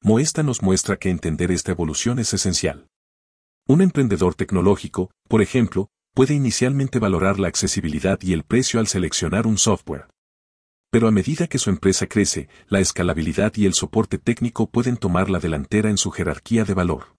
Moesta 0.05 0.43
nos 0.43 0.61
muestra 0.61 0.97
que 0.97 1.09
entender 1.09 1.49
esta 1.49 1.71
evolución 1.71 2.19
es 2.19 2.33
esencial. 2.33 2.89
Un 3.69 3.81
emprendedor 3.81 4.35
tecnológico, 4.35 5.11
por 5.29 5.41
ejemplo, 5.41 5.87
puede 6.13 6.33
inicialmente 6.33 6.99
valorar 6.99 7.39
la 7.39 7.47
accesibilidad 7.47 8.19
y 8.21 8.33
el 8.33 8.43
precio 8.43 8.81
al 8.81 8.87
seleccionar 8.87 9.47
un 9.47 9.57
software. 9.57 10.09
Pero 10.91 11.07
a 11.07 11.11
medida 11.11 11.47
que 11.47 11.57
su 11.57 11.69
empresa 11.69 12.07
crece, 12.07 12.49
la 12.67 12.81
escalabilidad 12.81 13.53
y 13.55 13.65
el 13.65 13.75
soporte 13.75 14.17
técnico 14.17 14.69
pueden 14.69 14.97
tomar 14.97 15.29
la 15.29 15.39
delantera 15.39 15.89
en 15.89 15.97
su 15.97 16.11
jerarquía 16.11 16.65
de 16.65 16.73
valor. 16.73 17.15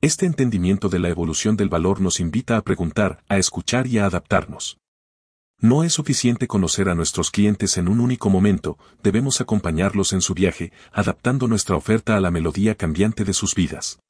Este 0.00 0.26
entendimiento 0.26 0.88
de 0.88 0.98
la 0.98 1.10
evolución 1.10 1.56
del 1.56 1.68
valor 1.68 2.00
nos 2.00 2.18
invita 2.18 2.56
a 2.56 2.62
preguntar, 2.62 3.22
a 3.28 3.38
escuchar 3.38 3.86
y 3.86 3.98
a 3.98 4.06
adaptarnos. 4.06 4.81
No 5.62 5.84
es 5.84 5.92
suficiente 5.92 6.48
conocer 6.48 6.88
a 6.88 6.96
nuestros 6.96 7.30
clientes 7.30 7.78
en 7.78 7.86
un 7.86 8.00
único 8.00 8.28
momento, 8.28 8.78
debemos 9.00 9.40
acompañarlos 9.40 10.12
en 10.12 10.20
su 10.20 10.34
viaje, 10.34 10.72
adaptando 10.90 11.46
nuestra 11.46 11.76
oferta 11.76 12.16
a 12.16 12.20
la 12.20 12.32
melodía 12.32 12.74
cambiante 12.74 13.24
de 13.24 13.32
sus 13.32 13.54
vidas. 13.54 14.00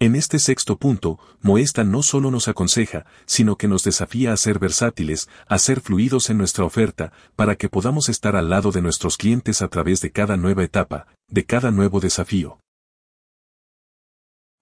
En 0.00 0.16
este 0.16 0.40
sexto 0.40 0.76
punto, 0.76 1.20
Moesta 1.40 1.84
no 1.84 2.02
solo 2.02 2.32
nos 2.32 2.48
aconseja, 2.48 3.06
sino 3.26 3.56
que 3.56 3.68
nos 3.68 3.84
desafía 3.84 4.32
a 4.32 4.36
ser 4.36 4.58
versátiles, 4.58 5.28
a 5.46 5.56
ser 5.58 5.80
fluidos 5.80 6.30
en 6.30 6.38
nuestra 6.38 6.64
oferta, 6.64 7.12
para 7.36 7.54
que 7.54 7.68
podamos 7.68 8.08
estar 8.08 8.34
al 8.34 8.50
lado 8.50 8.72
de 8.72 8.82
nuestros 8.82 9.16
clientes 9.16 9.62
a 9.62 9.68
través 9.68 10.00
de 10.00 10.10
cada 10.10 10.36
nueva 10.36 10.64
etapa, 10.64 11.06
de 11.28 11.44
cada 11.44 11.70
nuevo 11.70 12.00
desafío. 12.00 12.58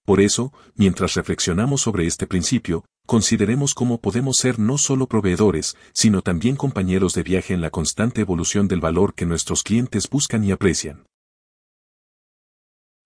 Por 0.05 0.21
eso, 0.21 0.53
mientras 0.75 1.15
reflexionamos 1.15 1.81
sobre 1.81 2.07
este 2.07 2.27
principio, 2.27 2.85
consideremos 3.07 3.75
cómo 3.75 4.01
podemos 4.01 4.37
ser 4.37 4.59
no 4.59 4.79
solo 4.79 5.07
proveedores, 5.07 5.77
sino 5.93 6.23
también 6.23 6.57
compañeros 6.57 7.15
de 7.15 7.23
viaje 7.23 7.55
en 7.55 7.61
la 7.61 7.71
constante 7.71 8.21
evolución 8.21 8.69
del 8.69 8.81
valor 8.81 9.15
que 9.15 9.27
nuestros 9.27 9.63
clientes 9.63 10.09
buscan 10.09 10.45
y 10.45 10.53
aprecian. 10.53 11.05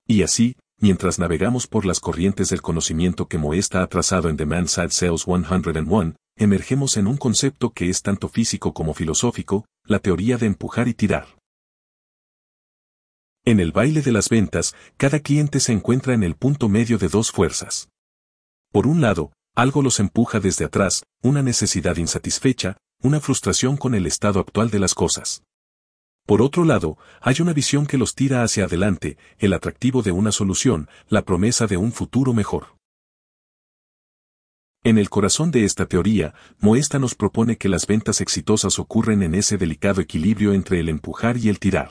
Y 0.06 0.22
así, 0.22 0.56
mientras 0.78 1.18
navegamos 1.18 1.66
por 1.66 1.84
las 1.84 2.00
corrientes 2.00 2.50
del 2.50 2.62
conocimiento 2.62 3.26
que 3.26 3.38
Moesta 3.38 3.82
ha 3.82 3.86
trazado 3.88 4.28
en 4.28 4.36
Demand 4.36 4.68
Side 4.68 4.90
Sales 4.90 5.24
101, 5.24 6.14
emergemos 6.36 6.96
en 6.96 7.06
un 7.06 7.16
concepto 7.16 7.70
que 7.70 7.88
es 7.88 8.02
tanto 8.02 8.28
físico 8.28 8.72
como 8.72 8.94
filosófico, 8.94 9.64
la 9.84 9.98
teoría 9.98 10.36
de 10.36 10.46
empujar 10.46 10.86
y 10.86 10.94
tirar. 10.94 11.26
En 13.44 13.60
el 13.60 13.72
baile 13.72 14.02
de 14.02 14.12
las 14.12 14.28
ventas, 14.28 14.74
cada 14.96 15.20
cliente 15.20 15.60
se 15.60 15.72
encuentra 15.72 16.14
en 16.14 16.22
el 16.22 16.34
punto 16.34 16.68
medio 16.68 16.98
de 16.98 17.08
dos 17.08 17.30
fuerzas. 17.30 17.88
Por 18.72 18.86
un 18.86 19.00
lado, 19.00 19.32
algo 19.56 19.82
los 19.82 19.98
empuja 20.00 20.38
desde 20.38 20.66
atrás, 20.66 21.04
una 21.22 21.42
necesidad 21.42 21.96
insatisfecha, 21.96 22.76
una 23.02 23.20
frustración 23.20 23.78
con 23.78 23.94
el 23.94 24.06
estado 24.06 24.38
actual 24.38 24.70
de 24.70 24.78
las 24.78 24.94
cosas. 24.94 25.42
Por 26.26 26.42
otro 26.42 26.64
lado, 26.64 26.98
hay 27.22 27.36
una 27.40 27.54
visión 27.54 27.86
que 27.86 27.98
los 27.98 28.14
tira 28.14 28.42
hacia 28.42 28.64
adelante, 28.64 29.16
el 29.38 29.54
atractivo 29.54 30.02
de 30.02 30.12
una 30.12 30.30
solución, 30.30 30.88
la 31.08 31.22
promesa 31.22 31.66
de 31.66 31.78
un 31.78 31.92
futuro 31.92 32.34
mejor. 32.34 32.76
En 34.84 34.98
el 34.98 35.08
corazón 35.08 35.50
de 35.50 35.64
esta 35.64 35.86
teoría, 35.86 36.34
Moesta 36.60 36.98
nos 36.98 37.14
propone 37.14 37.56
que 37.56 37.68
las 37.68 37.86
ventas 37.86 38.20
exitosas 38.20 38.78
ocurren 38.78 39.22
en 39.22 39.34
ese 39.34 39.56
delicado 39.56 40.00
equilibrio 40.00 40.52
entre 40.52 40.80
el 40.80 40.88
empujar 40.88 41.38
y 41.38 41.48
el 41.48 41.58
tirar. 41.58 41.90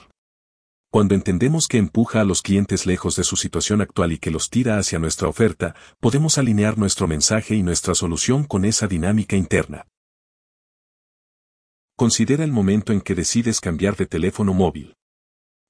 Cuando 0.96 1.14
entendemos 1.14 1.68
que 1.68 1.78
empuja 1.78 2.22
a 2.22 2.24
los 2.24 2.42
clientes 2.42 2.86
lejos 2.86 3.18
de 3.18 3.26
su 3.26 3.36
situación 3.36 3.82
actual 3.82 4.14
y 4.14 4.18
que 4.18 4.32
los 4.32 4.50
tira 4.50 4.78
hacia 4.78 4.98
nuestra 4.98 5.28
oferta, 5.28 5.76
podemos 6.00 6.38
alinear 6.38 6.78
nuestro 6.78 7.06
mensaje 7.06 7.54
y 7.54 7.64
nuestra 7.64 7.96
solución 7.96 8.46
con 8.46 8.64
esa 8.64 8.88
dinámica 8.88 9.36
interna. 9.36 9.88
Considera 11.98 12.46
el 12.46 12.54
momento 12.54 12.94
en 12.94 13.02
que 13.02 13.14
decides 13.14 13.60
cambiar 13.60 13.98
de 13.98 14.06
teléfono 14.06 14.54
móvil. 14.54 14.94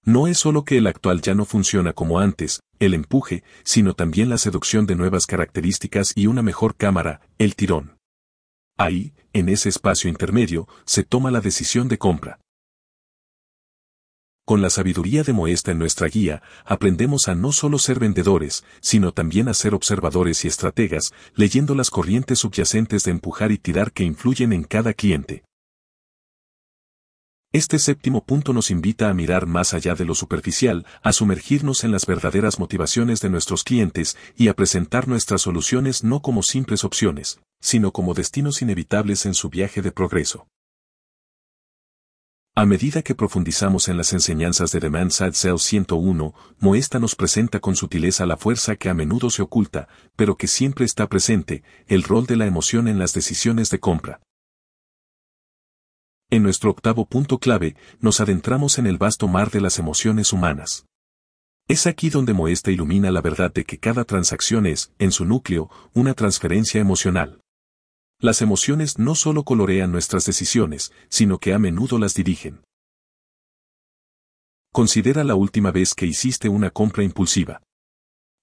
No 0.03 0.27
es 0.27 0.37
solo 0.37 0.63
que 0.63 0.77
el 0.77 0.85
actual 0.85 1.21
ya 1.21 1.33
no 1.33 1.45
funciona 1.45 1.93
como 1.93 2.19
antes, 2.19 2.59
el 2.77 2.93
empuje, 2.93 3.43
sino 3.63 3.95
también 3.95 4.29
la 4.29 4.37
seducción 4.37 4.85
de 4.85 4.95
nuevas 4.95 5.25
características 5.25 6.13
y 6.15 6.27
una 6.27 6.43
mejor 6.43 6.75
cámara, 6.75 7.21
el 7.39 7.55
tirón. 7.55 7.97
Ahí, 8.77 9.15
en 9.33 9.49
ese 9.49 9.69
espacio 9.69 10.07
intermedio, 10.07 10.67
se 10.85 11.03
toma 11.03 11.31
la 11.31 11.41
decisión 11.41 11.87
de 11.87 11.97
compra. 11.97 12.44
Con 14.45 14.61
la 14.61 14.69
sabiduría 14.69 15.23
de 15.23 15.33
Moesta 15.33 15.71
en 15.71 15.79
nuestra 15.79 16.07
guía, 16.07 16.43
aprendemos 16.65 17.27
a 17.27 17.33
no 17.33 17.51
solo 17.51 17.79
ser 17.79 17.97
vendedores, 17.97 18.63
sino 18.79 19.11
también 19.11 19.47
a 19.47 19.55
ser 19.55 19.73
observadores 19.73 20.45
y 20.45 20.47
estrategas, 20.47 21.13
leyendo 21.33 21.73
las 21.73 21.89
corrientes 21.89 22.39
subyacentes 22.39 23.03
de 23.05 23.11
empujar 23.11 23.51
y 23.51 23.57
tirar 23.57 23.91
que 23.91 24.03
influyen 24.03 24.53
en 24.53 24.63
cada 24.63 24.93
cliente. 24.93 25.43
Este 27.53 27.79
séptimo 27.79 28.23
punto 28.23 28.53
nos 28.53 28.69
invita 28.69 29.09
a 29.09 29.15
mirar 29.15 29.47
más 29.47 29.73
allá 29.73 29.95
de 29.95 30.05
lo 30.05 30.13
superficial, 30.13 30.85
a 31.01 31.11
sumergirnos 31.11 31.83
en 31.83 31.91
las 31.91 32.05
verdaderas 32.05 32.59
motivaciones 32.59 33.21
de 33.21 33.31
nuestros 33.31 33.63
clientes 33.63 34.15
y 34.37 34.49
a 34.49 34.53
presentar 34.53 35.07
nuestras 35.07 35.41
soluciones 35.41 36.03
no 36.03 36.21
como 36.21 36.43
simples 36.43 36.83
opciones, 36.83 37.39
sino 37.61 37.91
como 37.91 38.13
destinos 38.13 38.61
inevitables 38.61 39.25
en 39.25 39.33
su 39.33 39.49
viaje 39.49 39.81
de 39.81 39.91
progreso. 39.91 40.45
A 42.57 42.65
medida 42.65 43.01
que 43.01 43.15
profundizamos 43.15 43.89
en 43.89 43.97
las 43.97 44.13
enseñanzas 44.13 44.71
de 44.71 44.79
Demand 44.79 45.11
Side 45.11 45.33
Cell 45.33 45.57
101, 45.57 46.33
Moesta 46.59 46.99
nos 46.99 47.13
presenta 47.13 47.59
con 47.59 47.75
sutileza 47.75 48.25
la 48.25 48.37
fuerza 48.37 48.77
que 48.77 48.87
a 48.87 48.93
menudo 48.93 49.29
se 49.29 49.41
oculta, 49.41 49.89
pero 50.15 50.37
que 50.37 50.47
siempre 50.47 50.85
está 50.85 51.09
presente, 51.09 51.63
el 51.87 52.03
rol 52.03 52.27
de 52.27 52.37
la 52.37 52.45
emoción 52.45 52.87
en 52.87 52.97
las 52.97 53.13
decisiones 53.13 53.71
de 53.71 53.81
compra. 53.81 54.21
En 56.29 56.43
nuestro 56.43 56.71
octavo 56.71 57.05
punto 57.07 57.39
clave, 57.39 57.75
nos 57.99 58.21
adentramos 58.21 58.79
en 58.79 58.87
el 58.87 58.97
vasto 58.97 59.27
mar 59.27 59.51
de 59.51 59.59
las 59.59 59.77
emociones 59.77 60.31
humanas. 60.31 60.85
Es 61.67 61.85
aquí 61.87 62.09
donde 62.09 62.31
Moesta 62.31 62.71
ilumina 62.71 63.11
la 63.11 63.19
verdad 63.19 63.51
de 63.53 63.65
que 63.65 63.79
cada 63.79 64.05
transacción 64.05 64.65
es, 64.65 64.93
en 64.97 65.11
su 65.11 65.25
núcleo, 65.25 65.69
una 65.93 66.13
transferencia 66.13 66.79
emocional. 66.79 67.41
Las 68.19 68.41
emociones 68.41 68.97
no 68.97 69.13
solo 69.13 69.43
colorean 69.43 69.91
nuestras 69.91 70.25
decisiones, 70.25 70.93
sino 71.09 71.37
que 71.37 71.53
a 71.53 71.59
menudo 71.59 71.99
las 71.99 72.13
dirigen. 72.13 72.63
Considera 74.71 75.23
la 75.23 75.35
última 75.35 75.71
vez 75.71 75.93
que 75.93 76.05
hiciste 76.05 76.49
una 76.49 76.69
compra 76.69 77.03
impulsiva. 77.03 77.61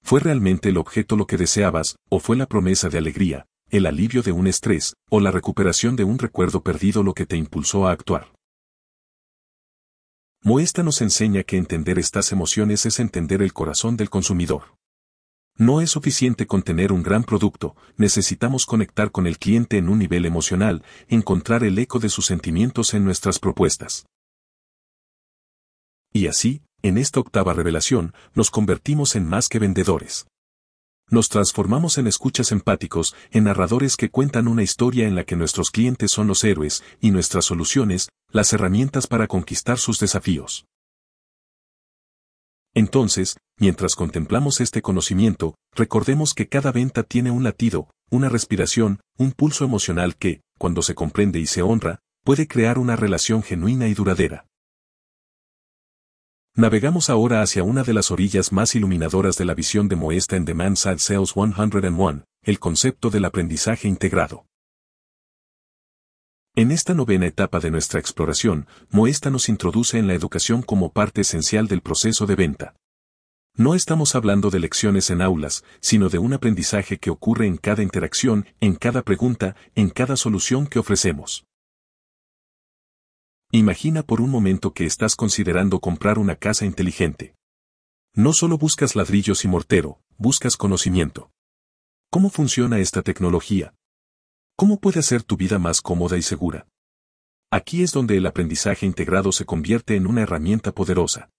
¿Fue 0.02 0.20
realmente 0.20 0.68
el 0.70 0.76
objeto 0.76 1.16
lo 1.16 1.26
que 1.26 1.36
deseabas, 1.36 1.96
o 2.10 2.20
fue 2.20 2.36
la 2.36 2.46
promesa 2.46 2.88
de 2.88 2.98
alegría, 2.98 3.46
el 3.70 3.86
alivio 3.86 4.22
de 4.22 4.32
un 4.32 4.46
estrés, 4.46 4.94
o 5.10 5.20
la 5.20 5.30
recuperación 5.30 5.96
de 5.96 6.04
un 6.04 6.18
recuerdo 6.18 6.62
perdido 6.62 7.02
lo 7.02 7.14
que 7.14 7.26
te 7.26 7.36
impulsó 7.36 7.86
a 7.86 7.92
actuar? 7.92 8.32
Moesta 10.42 10.82
nos 10.82 11.00
enseña 11.00 11.44
que 11.44 11.56
entender 11.56 11.98
estas 11.98 12.32
emociones 12.32 12.84
es 12.84 12.98
entender 12.98 13.42
el 13.42 13.52
corazón 13.52 13.96
del 13.96 14.10
consumidor. 14.10 14.74
No 15.58 15.80
es 15.80 15.90
suficiente 15.90 16.46
con 16.46 16.62
tener 16.62 16.92
un 16.92 17.02
gran 17.02 17.24
producto, 17.24 17.76
necesitamos 17.96 18.64
conectar 18.66 19.10
con 19.10 19.26
el 19.26 19.38
cliente 19.38 19.76
en 19.76 19.88
un 19.88 19.98
nivel 19.98 20.24
emocional, 20.24 20.82
encontrar 21.08 21.62
el 21.62 21.78
eco 21.78 21.98
de 21.98 22.08
sus 22.08 22.26
sentimientos 22.26 22.94
en 22.94 23.04
nuestras 23.04 23.38
propuestas. 23.38 24.06
Y 26.12 26.26
así, 26.26 26.62
en 26.82 26.98
esta 26.98 27.20
octava 27.20 27.52
revelación, 27.54 28.14
nos 28.34 28.50
convertimos 28.50 29.14
en 29.14 29.26
más 29.26 29.48
que 29.48 29.58
vendedores. 29.58 30.26
Nos 31.10 31.28
transformamos 31.28 31.98
en 31.98 32.06
escuchas 32.06 32.52
empáticos, 32.52 33.14
en 33.30 33.44
narradores 33.44 33.96
que 33.96 34.10
cuentan 34.10 34.48
una 34.48 34.62
historia 34.62 35.06
en 35.06 35.14
la 35.14 35.24
que 35.24 35.36
nuestros 35.36 35.70
clientes 35.70 36.10
son 36.10 36.26
los 36.26 36.42
héroes, 36.44 36.82
y 37.00 37.10
nuestras 37.10 37.44
soluciones, 37.44 38.08
las 38.30 38.52
herramientas 38.54 39.06
para 39.06 39.26
conquistar 39.26 39.78
sus 39.78 39.98
desafíos. 39.98 40.64
Entonces, 42.74 43.36
mientras 43.58 43.94
contemplamos 43.94 44.60
este 44.60 44.80
conocimiento, 44.80 45.56
recordemos 45.74 46.34
que 46.34 46.48
cada 46.48 46.72
venta 46.72 47.02
tiene 47.02 47.30
un 47.30 47.44
latido, 47.44 47.88
una 48.10 48.28
respiración, 48.28 49.00
un 49.18 49.32
pulso 49.32 49.64
emocional 49.64 50.16
que, 50.16 50.40
cuando 50.58 50.82
se 50.82 50.94
comprende 50.94 51.38
y 51.38 51.46
se 51.46 51.62
honra, 51.62 52.00
puede 52.24 52.46
crear 52.46 52.78
una 52.78 52.96
relación 52.96 53.42
genuina 53.42 53.88
y 53.88 53.94
duradera. 53.94 54.46
Navegamos 56.54 57.08
ahora 57.08 57.40
hacia 57.40 57.62
una 57.62 57.82
de 57.82 57.94
las 57.94 58.10
orillas 58.10 58.52
más 58.52 58.74
iluminadoras 58.74 59.38
de 59.38 59.46
la 59.46 59.54
visión 59.54 59.88
de 59.88 59.96
Moesta 59.96 60.36
en 60.36 60.44
Demand 60.44 60.76
Side 60.76 60.98
Sales 60.98 61.32
101, 61.32 62.24
el 62.42 62.58
concepto 62.58 63.08
del 63.08 63.24
aprendizaje 63.24 63.88
integrado. 63.88 64.44
En 66.54 66.70
esta 66.70 66.92
novena 66.92 67.26
etapa 67.26 67.60
de 67.60 67.70
nuestra 67.70 67.98
exploración, 67.98 68.66
Moesta 68.90 69.30
nos 69.30 69.48
introduce 69.48 69.98
en 69.98 70.06
la 70.06 70.12
educación 70.12 70.60
como 70.60 70.92
parte 70.92 71.22
esencial 71.22 71.66
del 71.66 71.80
proceso 71.80 72.26
de 72.26 72.36
venta. 72.36 72.76
No 73.56 73.74
estamos 73.74 74.14
hablando 74.14 74.50
de 74.50 74.60
lecciones 74.60 75.08
en 75.08 75.22
aulas, 75.22 75.64
sino 75.80 76.10
de 76.10 76.18
un 76.18 76.34
aprendizaje 76.34 76.98
que 76.98 77.08
ocurre 77.08 77.46
en 77.46 77.56
cada 77.56 77.82
interacción, 77.82 78.46
en 78.60 78.74
cada 78.74 79.00
pregunta, 79.00 79.56
en 79.74 79.88
cada 79.88 80.16
solución 80.16 80.66
que 80.66 80.78
ofrecemos. 80.78 81.46
Imagina 83.50 84.02
por 84.02 84.20
un 84.20 84.28
momento 84.28 84.74
que 84.74 84.84
estás 84.84 85.16
considerando 85.16 85.80
comprar 85.80 86.18
una 86.18 86.36
casa 86.36 86.66
inteligente. 86.66 87.34
No 88.14 88.34
solo 88.34 88.58
buscas 88.58 88.94
ladrillos 88.94 89.46
y 89.46 89.48
mortero, 89.48 90.02
buscas 90.18 90.58
conocimiento. 90.58 91.30
¿Cómo 92.10 92.28
funciona 92.28 92.78
esta 92.78 93.00
tecnología? 93.00 93.72
¿Cómo 94.56 94.78
puede 94.78 95.00
hacer 95.00 95.22
tu 95.22 95.36
vida 95.36 95.58
más 95.58 95.80
cómoda 95.80 96.16
y 96.16 96.22
segura? 96.22 96.66
Aquí 97.50 97.82
es 97.82 97.92
donde 97.92 98.16
el 98.16 98.26
aprendizaje 98.26 98.86
integrado 98.86 99.32
se 99.32 99.44
convierte 99.44 99.96
en 99.96 100.06
una 100.06 100.22
herramienta 100.22 100.72
poderosa. 100.72 101.30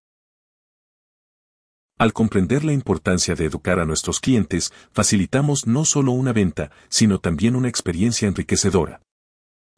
Al 1.97 2.11
comprender 2.11 2.65
la 2.65 2.73
importancia 2.73 3.35
de 3.35 3.45
educar 3.45 3.79
a 3.79 3.85
nuestros 3.85 4.19
clientes, 4.19 4.73
facilitamos 4.91 5.67
no 5.67 5.85
solo 5.85 6.11
una 6.11 6.33
venta, 6.33 6.71
sino 6.89 7.19
también 7.19 7.55
una 7.55 7.69
experiencia 7.69 8.27
enriquecedora. 8.27 9.01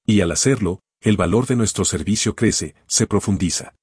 Y 0.06 0.22
al 0.22 0.32
hacerlo, 0.32 0.80
el 1.02 1.18
valor 1.18 1.46
de 1.46 1.56
nuestro 1.56 1.86
servicio 1.86 2.36
crece, 2.36 2.74
se 2.88 3.06
profundiza. 3.06 3.76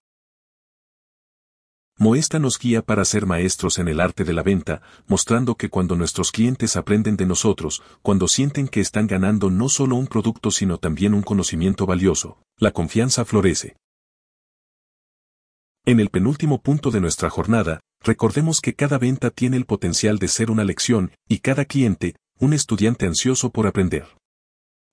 Moesta 1.99 2.39
nos 2.39 2.59
guía 2.59 2.83
para 2.83 3.05
ser 3.05 3.27
maestros 3.27 3.79
en 3.79 3.87
el 3.87 4.01
arte 4.01 4.25
de 4.25 4.33
la 4.33 4.43
venta, 4.43 4.83
mostrando 5.07 5.57
que 5.57 5.69
cuando 5.69 5.95
nuestros 5.95 6.33
clientes 6.33 6.77
aprenden 6.77 7.17
de 7.17 7.27
nosotros, 7.27 7.83
cuando 8.01 8.29
sienten 8.29 8.67
que 8.67 8.81
están 8.81 9.07
ganando 9.07 9.51
no 9.51 9.69
solo 9.69 9.97
un 9.97 10.07
producto 10.07 10.51
sino 10.51 10.79
también 10.79 11.15
un 11.15 11.23
conocimiento 11.23 11.87
valioso, 11.87 12.39
la 12.57 12.71
confianza 12.71 13.25
florece. 13.25 13.77
En 15.85 16.01
el 16.01 16.09
penúltimo 16.09 16.63
punto 16.63 16.91
de 16.91 17.01
nuestra 17.01 17.29
jornada, 17.29 17.81
recordemos 18.01 18.61
que 18.61 18.75
cada 18.75 18.99
venta 18.99 19.31
tiene 19.31 19.57
el 19.57 19.67
potencial 19.67 20.19
de 20.19 20.29
ser 20.29 20.51
una 20.51 20.65
lección, 20.65 21.13
y 21.29 21.41
cada 21.41 21.65
cliente, 21.67 22.17
un 22.39 22.53
estudiante 22.53 23.07
ansioso 23.07 23.51
por 23.51 23.67
aprender. 23.67 24.07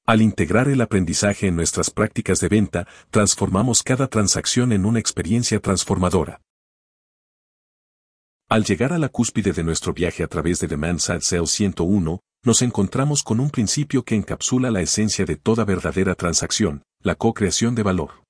Al 0.05 0.21
integrar 0.21 0.67
el 0.67 0.81
aprendizaje 0.81 1.47
en 1.47 1.55
nuestras 1.55 1.91
prácticas 1.91 2.39
de 2.39 2.49
venta, 2.49 2.87
transformamos 3.09 3.83
cada 3.83 4.07
transacción 4.07 4.73
en 4.73 4.85
una 4.85 4.99
experiencia 4.99 5.59
transformadora. 5.59 6.41
Al 8.51 8.63
llegar 8.63 8.93
a 8.93 8.97
la 8.97 9.09
cúspide 9.09 9.53
de 9.53 9.63
nuestro 9.63 9.93
viaje 9.93 10.23
a 10.23 10.27
través 10.27 10.59
de 10.59 10.65
Demand 10.65 10.99
Side 10.99 11.21
Sales 11.21 11.51
101, 11.51 12.19
nos 12.43 12.63
encontramos 12.63 13.21
con 13.21 13.39
un 13.39 13.51
principio 13.51 14.03
que 14.03 14.15
encapsula 14.15 14.71
la 14.71 14.81
esencia 14.81 15.23
de 15.23 15.35
toda 15.35 15.65
verdadera 15.65 16.15
transacción, 16.15 16.81
la 17.03 17.13
co-creación 17.13 17.75
de 17.75 17.83
valor. 17.83 18.23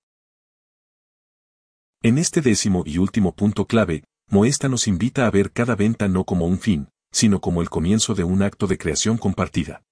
En 2.03 2.17
este 2.17 2.41
décimo 2.41 2.83
y 2.85 2.97
último 2.97 3.33
punto 3.33 3.65
clave, 3.65 4.03
Moesta 4.29 4.67
nos 4.67 4.89
invita 4.89 5.25
a 5.25 5.31
ver 5.31 5.53
cada 5.53 5.75
venta 5.75 6.09
no 6.09 6.25
como 6.25 6.47
un 6.47 6.59
fin, 6.59 6.89
sino 7.13 7.39
como 7.39 7.61
el 7.61 7.69
comienzo 7.69 8.13
de 8.13 8.25
un 8.25 8.41
acto 8.41 8.67
de 8.67 8.77
creación 8.77 9.17
compartida. 9.17 9.83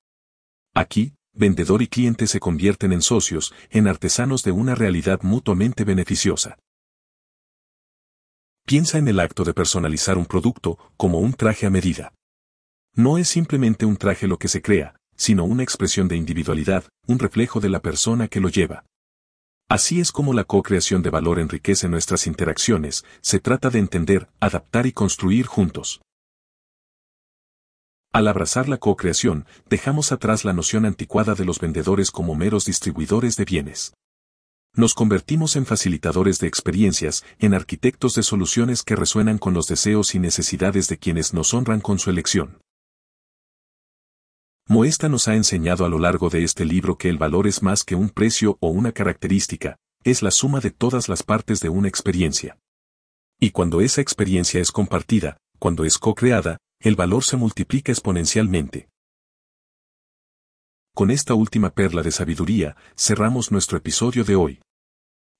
Aquí, 0.75 1.13
vendedor 1.31 1.81
y 1.81 1.87
cliente 1.87 2.27
se 2.27 2.41
convierten 2.41 2.91
en 2.91 3.01
socios, 3.01 3.53
en 3.69 3.87
artesanos 3.87 4.43
de 4.43 4.51
una 4.51 4.75
realidad 4.75 5.21
mutuamente 5.23 5.85
beneficiosa. 5.85 6.57
Piensa 8.67 8.97
en 8.97 9.07
el 9.07 9.21
acto 9.21 9.45
de 9.45 9.53
personalizar 9.53 10.17
un 10.17 10.25
producto 10.25 10.77
como 10.97 11.19
un 11.19 11.31
traje 11.31 11.65
a 11.65 11.69
medida. 11.69 12.13
No 12.93 13.17
es 13.17 13.29
simplemente 13.29 13.85
un 13.85 13.95
traje 13.95 14.27
lo 14.27 14.37
que 14.37 14.49
se 14.49 14.61
crea, 14.61 14.97
sino 15.15 15.45
una 15.45 15.63
expresión 15.63 16.09
de 16.09 16.17
individualidad, 16.17 16.83
un 17.07 17.17
reflejo 17.17 17.61
de 17.61 17.69
la 17.69 17.79
persona 17.79 18.27
que 18.27 18.41
lo 18.41 18.49
lleva. 18.49 18.83
Así 19.69 20.01
es 20.01 20.11
como 20.11 20.33
la 20.33 20.43
co-creación 20.43 21.01
de 21.01 21.09
valor 21.09 21.39
enriquece 21.39 21.87
nuestras 21.87 22.27
interacciones, 22.27 23.05
se 23.21 23.39
trata 23.39 23.69
de 23.69 23.79
entender, 23.79 24.27
adaptar 24.41 24.85
y 24.85 24.91
construir 24.91 25.45
juntos. 25.45 26.01
Al 28.11 28.27
abrazar 28.27 28.67
la 28.67 28.79
co-creación, 28.79 29.45
dejamos 29.69 30.11
atrás 30.11 30.43
la 30.43 30.51
noción 30.51 30.85
anticuada 30.85 31.35
de 31.35 31.45
los 31.45 31.61
vendedores 31.61 32.11
como 32.11 32.35
meros 32.35 32.65
distribuidores 32.65 33.37
de 33.37 33.45
bienes. 33.45 33.93
Nos 34.77 34.93
convertimos 34.93 35.55
en 35.55 35.65
facilitadores 35.65 36.37
de 36.37 36.45
experiencias, 36.45 37.25
en 37.39 37.55
arquitectos 37.55 38.13
de 38.13 38.21
soluciones 38.21 38.83
que 38.83 38.95
resuenan 38.95 39.39
con 39.39 39.55
los 39.55 39.65
deseos 39.67 40.13
y 40.13 40.19
necesidades 40.19 40.87
de 40.87 40.99
quienes 40.99 41.33
nos 41.33 41.51
honran 41.55 41.81
con 41.81 41.97
su 41.97 42.11
elección. 42.11 42.61
Moesta 44.67 45.09
nos 45.09 45.27
ha 45.27 45.33
enseñado 45.33 45.83
a 45.83 45.89
lo 45.89 45.97
largo 45.97 46.29
de 46.29 46.43
este 46.43 46.63
libro 46.63 46.95
que 46.95 47.09
el 47.09 47.17
valor 47.17 47.47
es 47.47 47.63
más 47.63 47.83
que 47.83 47.95
un 47.95 48.11
precio 48.11 48.59
o 48.59 48.69
una 48.69 48.91
característica, 48.91 49.77
es 50.03 50.21
la 50.21 50.29
suma 50.29 50.59
de 50.59 50.69
todas 50.69 51.09
las 51.09 51.23
partes 51.23 51.59
de 51.59 51.69
una 51.69 51.87
experiencia. 51.87 52.59
Y 53.39 53.49
cuando 53.49 53.81
esa 53.81 54.01
experiencia 54.01 54.61
es 54.61 54.71
compartida, 54.71 55.37
cuando 55.57 55.85
es 55.85 55.97
co-creada, 55.97 56.59
el 56.81 56.95
valor 56.95 57.23
se 57.23 57.35
multiplica 57.35 57.91
exponencialmente. 57.91 58.89
Con 60.93 61.09
esta 61.09 61.33
última 61.33 61.71
perla 61.71 62.03
de 62.03 62.11
sabiduría, 62.11 62.75
cerramos 62.95 63.51
nuestro 63.51 63.79
episodio 63.79 64.23
de 64.23 64.35
hoy. 64.35 64.59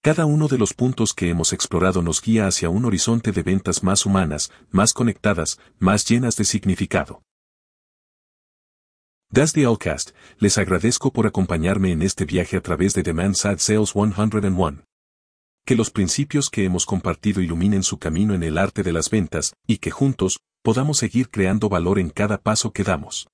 Cada 0.08 0.26
uno 0.26 0.48
de 0.48 0.58
los 0.58 0.74
puntos 0.74 1.14
que 1.14 1.30
hemos 1.30 1.52
explorado 1.52 2.02
nos 2.02 2.22
guía 2.22 2.48
hacia 2.48 2.70
un 2.70 2.86
horizonte 2.86 3.34
de 3.34 3.44
ventas 3.44 3.84
más 3.84 4.06
humanas, 4.06 4.54
más 4.72 4.94
conectadas, 4.94 5.60
más 5.80 6.06
llenas 6.06 6.38
de 6.38 6.46
significado. 6.46 7.24
Das 9.30 9.52
the 9.52 9.66
Allcast, 9.66 10.12
les 10.38 10.58
agradezco 10.58 11.12
por 11.12 11.28
acompañarme 11.28 11.92
en 11.92 12.02
este 12.02 12.24
viaje 12.24 12.56
a 12.56 12.62
través 12.62 12.94
de 12.94 13.04
Demand 13.04 13.36
Side 13.36 13.60
Sales 13.60 13.92
101 13.92 14.86
que 15.66 15.76
los 15.76 15.92
principios 15.92 16.50
que 16.50 16.64
hemos 16.64 16.86
compartido 16.86 17.42
iluminen 17.42 17.84
su 17.84 18.00
camino 18.00 18.34
en 18.34 18.44
el 18.44 18.58
arte 18.58 18.84
de 18.84 18.94
las 18.94 19.10
ventas, 19.10 19.56
y 19.68 19.80
que 19.80 19.92
juntos, 19.92 20.40
podamos 20.64 21.00
seguir 21.00 21.30
creando 21.30 21.68
valor 21.68 22.00
en 22.00 22.12
cada 22.12 22.38
paso 22.38 22.72
que 22.72 22.86
damos. 22.86 23.28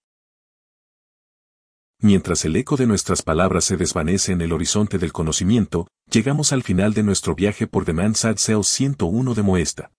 Mientras 2.04 2.44
el 2.44 2.58
eco 2.58 2.76
de 2.76 2.86
nuestras 2.86 3.22
palabras 3.22 3.64
se 3.64 3.78
desvanece 3.78 4.34
en 4.34 4.42
el 4.42 4.52
horizonte 4.52 4.98
del 4.98 5.14
conocimiento, 5.14 5.88
llegamos 6.12 6.52
al 6.52 6.62
final 6.62 6.94
de 6.94 7.02
nuestro 7.02 7.34
viaje 7.34 7.66
por 7.66 7.86
Demand 7.86 8.18
Side 8.18 8.40
Sales 8.40 8.68
101 8.68 9.34
de 9.34 9.42
Moesta. 9.42 9.92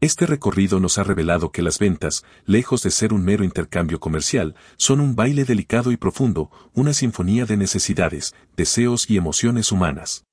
Este 0.00 0.26
recorrido 0.26 0.80
nos 0.80 0.98
ha 0.98 1.04
revelado 1.04 1.52
que 1.52 1.62
las 1.62 1.78
ventas, 1.78 2.24
lejos 2.46 2.82
de 2.82 2.90
ser 2.90 3.12
un 3.12 3.24
mero 3.24 3.44
intercambio 3.44 4.00
comercial, 4.00 4.56
son 4.76 4.98
un 4.98 5.14
baile 5.14 5.44
delicado 5.44 5.92
y 5.92 5.96
profundo, 5.96 6.50
una 6.74 6.94
sinfonía 6.94 7.46
de 7.46 7.56
necesidades, 7.56 8.34
deseos 8.56 9.08
y 9.08 9.16
emociones 9.16 9.70
humanas. 9.70 10.24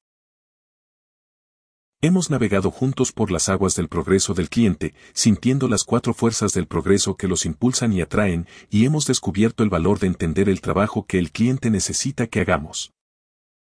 Hemos 2.00 2.30
navegado 2.30 2.70
juntos 2.70 3.12
por 3.12 3.32
las 3.32 3.50
aguas 3.50 3.74
del 3.74 3.88
progreso 3.88 4.36
del 4.36 4.50
cliente, 4.50 4.94
sintiendo 5.14 5.68
las 5.68 5.84
cuatro 5.84 6.14
fuerzas 6.14 6.54
del 6.54 6.68
progreso 6.68 7.18
que 7.18 7.28
los 7.28 7.44
impulsan 7.44 7.92
y 7.92 8.02
atraen, 8.02 8.46
y 8.70 8.86
hemos 8.86 9.08
descubierto 9.08 9.64
el 9.64 9.72
valor 9.72 9.98
de 9.98 10.06
entender 10.06 10.48
el 10.48 10.62
trabajo 10.62 11.08
que 11.08 11.18
el 11.18 11.32
cliente 11.32 11.72
necesita 11.72 12.28
que 12.28 12.42
hagamos. 12.42 12.94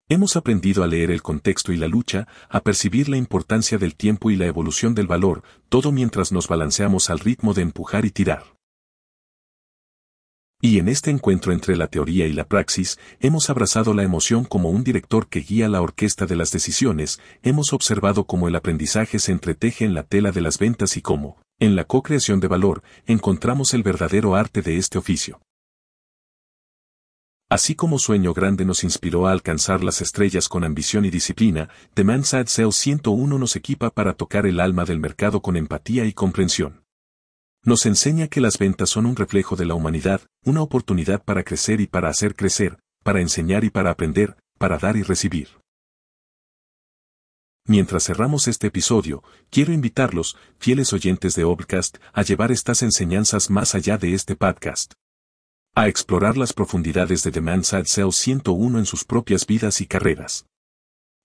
Hemos 0.08 0.38
aprendido 0.38 0.82
a 0.82 0.88
leer 0.88 1.12
el 1.12 1.22
contexto 1.22 1.74
y 1.74 1.78
la 1.78 1.90
lucha, 1.90 2.26
a 2.48 2.62
percibir 2.62 3.10
la 3.10 3.18
importancia 3.18 3.78
del 3.78 3.96
tiempo 3.96 4.32
y 4.32 4.38
la 4.38 4.46
evolución 4.46 4.96
del 4.96 5.08
valor, 5.08 5.44
todo 5.68 5.92
mientras 5.92 6.32
nos 6.32 6.48
balanceamos 6.48 7.10
al 7.10 7.20
ritmo 7.20 7.54
de 7.54 7.64
empujar 7.64 8.06
y 8.06 8.12
tirar. 8.12 8.61
Y 10.64 10.78
en 10.78 10.88
este 10.90 11.10
encuentro 11.10 11.54
entre 11.54 11.76
la 11.76 11.88
teoría 11.88 12.28
y 12.28 12.34
la 12.34 12.46
praxis, 12.46 13.00
hemos 13.20 13.50
abrazado 13.50 13.96
la 13.96 14.04
emoción 14.04 14.46
como 14.46 14.70
un 14.70 14.84
director 14.84 15.28
que 15.28 15.40
guía 15.40 15.68
la 15.68 15.82
orquesta 15.82 16.28
de 16.28 16.36
las 16.36 16.52
decisiones, 16.52 17.20
hemos 17.42 17.74
observado 17.74 18.26
cómo 18.26 18.48
el 18.48 18.56
aprendizaje 18.56 19.18
se 19.18 19.32
entreteje 19.32 19.86
en 19.86 19.96
la 19.96 20.04
tela 20.04 20.32
de 20.32 20.42
las 20.42 20.60
ventas 20.60 20.98
y 20.98 21.02
cómo, 21.02 21.42
en 21.60 21.76
la 21.76 21.86
co-creación 21.86 22.40
de 22.40 22.48
valor, 22.48 22.84
encontramos 23.08 23.74
el 23.74 23.82
verdadero 23.82 24.36
arte 24.36 24.62
de 24.62 24.78
este 24.78 25.00
oficio. 25.00 25.42
Así 27.50 27.74
como 27.74 27.98
Sueño 27.98 28.34
Grande 28.36 28.64
nos 28.64 28.84
inspiró 28.84 29.26
a 29.26 29.32
alcanzar 29.32 29.84
las 29.84 30.00
estrellas 30.00 30.48
con 30.48 30.64
ambición 30.64 31.06
y 31.06 31.10
disciplina, 31.10 31.70
The 31.96 32.04
Man 32.04 32.24
Side 32.24 32.48
Sales 32.48 32.76
101 32.76 33.40
nos 33.40 33.56
equipa 33.56 33.90
para 33.90 34.14
tocar 34.14 34.46
el 34.46 34.60
alma 34.60 34.86
del 34.86 35.00
mercado 35.00 35.42
con 35.42 35.58
empatía 35.58 36.06
y 36.06 36.14
comprensión 36.14 36.81
nos 37.64 37.86
enseña 37.86 38.28
que 38.28 38.42
las 38.42 38.58
ventas 38.58 38.90
son 38.90 39.06
un 39.06 39.16
reflejo 39.16 39.56
de 39.56 39.66
la 39.66 39.76
humanidad, 39.76 40.22
una 40.44 40.62
oportunidad 40.62 41.24
para 41.24 41.44
crecer 41.44 41.80
y 41.80 41.88
para 41.88 42.10
hacer 42.10 42.36
crecer, 42.36 42.80
para 43.04 43.22
enseñar 43.22 43.64
y 43.64 43.70
para 43.70 43.92
aprender, 43.92 44.36
para 44.58 44.78
dar 44.78 44.98
y 44.98 45.04
recibir. 45.04 45.50
Mientras 47.68 48.06
cerramos 48.06 48.48
este 48.48 48.68
episodio, 48.68 49.24
quiero 49.52 49.72
invitarlos, 49.72 50.36
fieles 50.58 50.92
oyentes 50.94 51.36
de 51.36 51.44
Obcast, 51.44 51.98
a 52.12 52.24
llevar 52.24 52.52
estas 52.52 52.82
enseñanzas 52.82 53.52
más 53.52 53.76
allá 53.76 54.00
de 54.00 54.16
este 54.16 54.36
podcast. 54.36 54.94
A 55.76 55.88
explorar 55.88 56.38
las 56.38 56.54
profundidades 56.54 57.24
de 57.24 57.32
Demand 57.32 57.64
Side 57.64 57.86
Sales 57.86 58.16
101 58.16 58.80
en 58.80 58.86
sus 58.86 59.06
propias 59.06 59.46
vidas 59.46 59.80
y 59.80 59.86
carreras. 59.86 60.46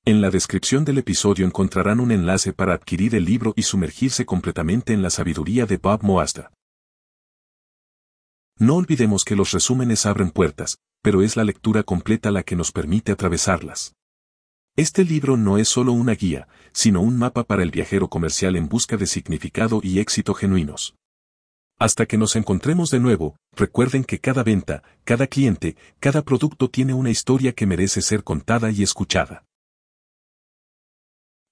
En 0.08 0.20
la 0.20 0.30
descripción 0.30 0.84
del 0.84 0.98
episodio 0.98 1.44
encontrarán 1.44 1.98
un 1.98 2.12
enlace 2.12 2.52
para 2.52 2.74
adquirir 2.74 3.16
el 3.16 3.24
libro 3.24 3.52
y 3.56 3.62
sumergirse 3.62 4.24
completamente 4.24 4.92
en 4.92 5.02
la 5.02 5.10
sabiduría 5.10 5.66
de 5.66 5.78
Bob 5.78 6.04
Moasta. 6.04 6.52
No 8.56 8.76
olvidemos 8.76 9.24
que 9.24 9.34
los 9.34 9.50
resúmenes 9.50 10.06
abren 10.06 10.30
puertas, 10.30 10.78
pero 11.02 11.22
es 11.22 11.34
la 11.34 11.42
lectura 11.42 11.82
completa 11.82 12.30
la 12.30 12.44
que 12.44 12.54
nos 12.54 12.70
permite 12.70 13.10
atravesarlas. 13.10 13.94
Este 14.76 15.04
libro 15.04 15.36
no 15.36 15.58
es 15.58 15.68
solo 15.68 15.90
una 15.90 16.14
guía, 16.14 16.46
sino 16.72 17.00
un 17.00 17.18
mapa 17.18 17.42
para 17.42 17.64
el 17.64 17.72
viajero 17.72 18.06
comercial 18.06 18.54
en 18.54 18.68
busca 18.68 18.96
de 18.96 19.08
significado 19.08 19.80
y 19.82 19.98
éxito 19.98 20.34
genuinos. 20.34 20.94
Hasta 21.80 22.06
que 22.06 22.16
nos 22.16 22.36
encontremos 22.36 22.92
de 22.92 23.00
nuevo, 23.00 23.34
recuerden 23.56 24.04
que 24.04 24.20
cada 24.20 24.44
venta, 24.44 24.84
cada 25.02 25.26
cliente, 25.26 25.76
cada 25.98 26.22
producto 26.22 26.70
tiene 26.70 26.94
una 26.94 27.10
historia 27.10 27.52
que 27.54 27.66
merece 27.66 28.02
ser 28.02 28.22
contada 28.22 28.70
y 28.70 28.84
escuchada. 28.84 29.42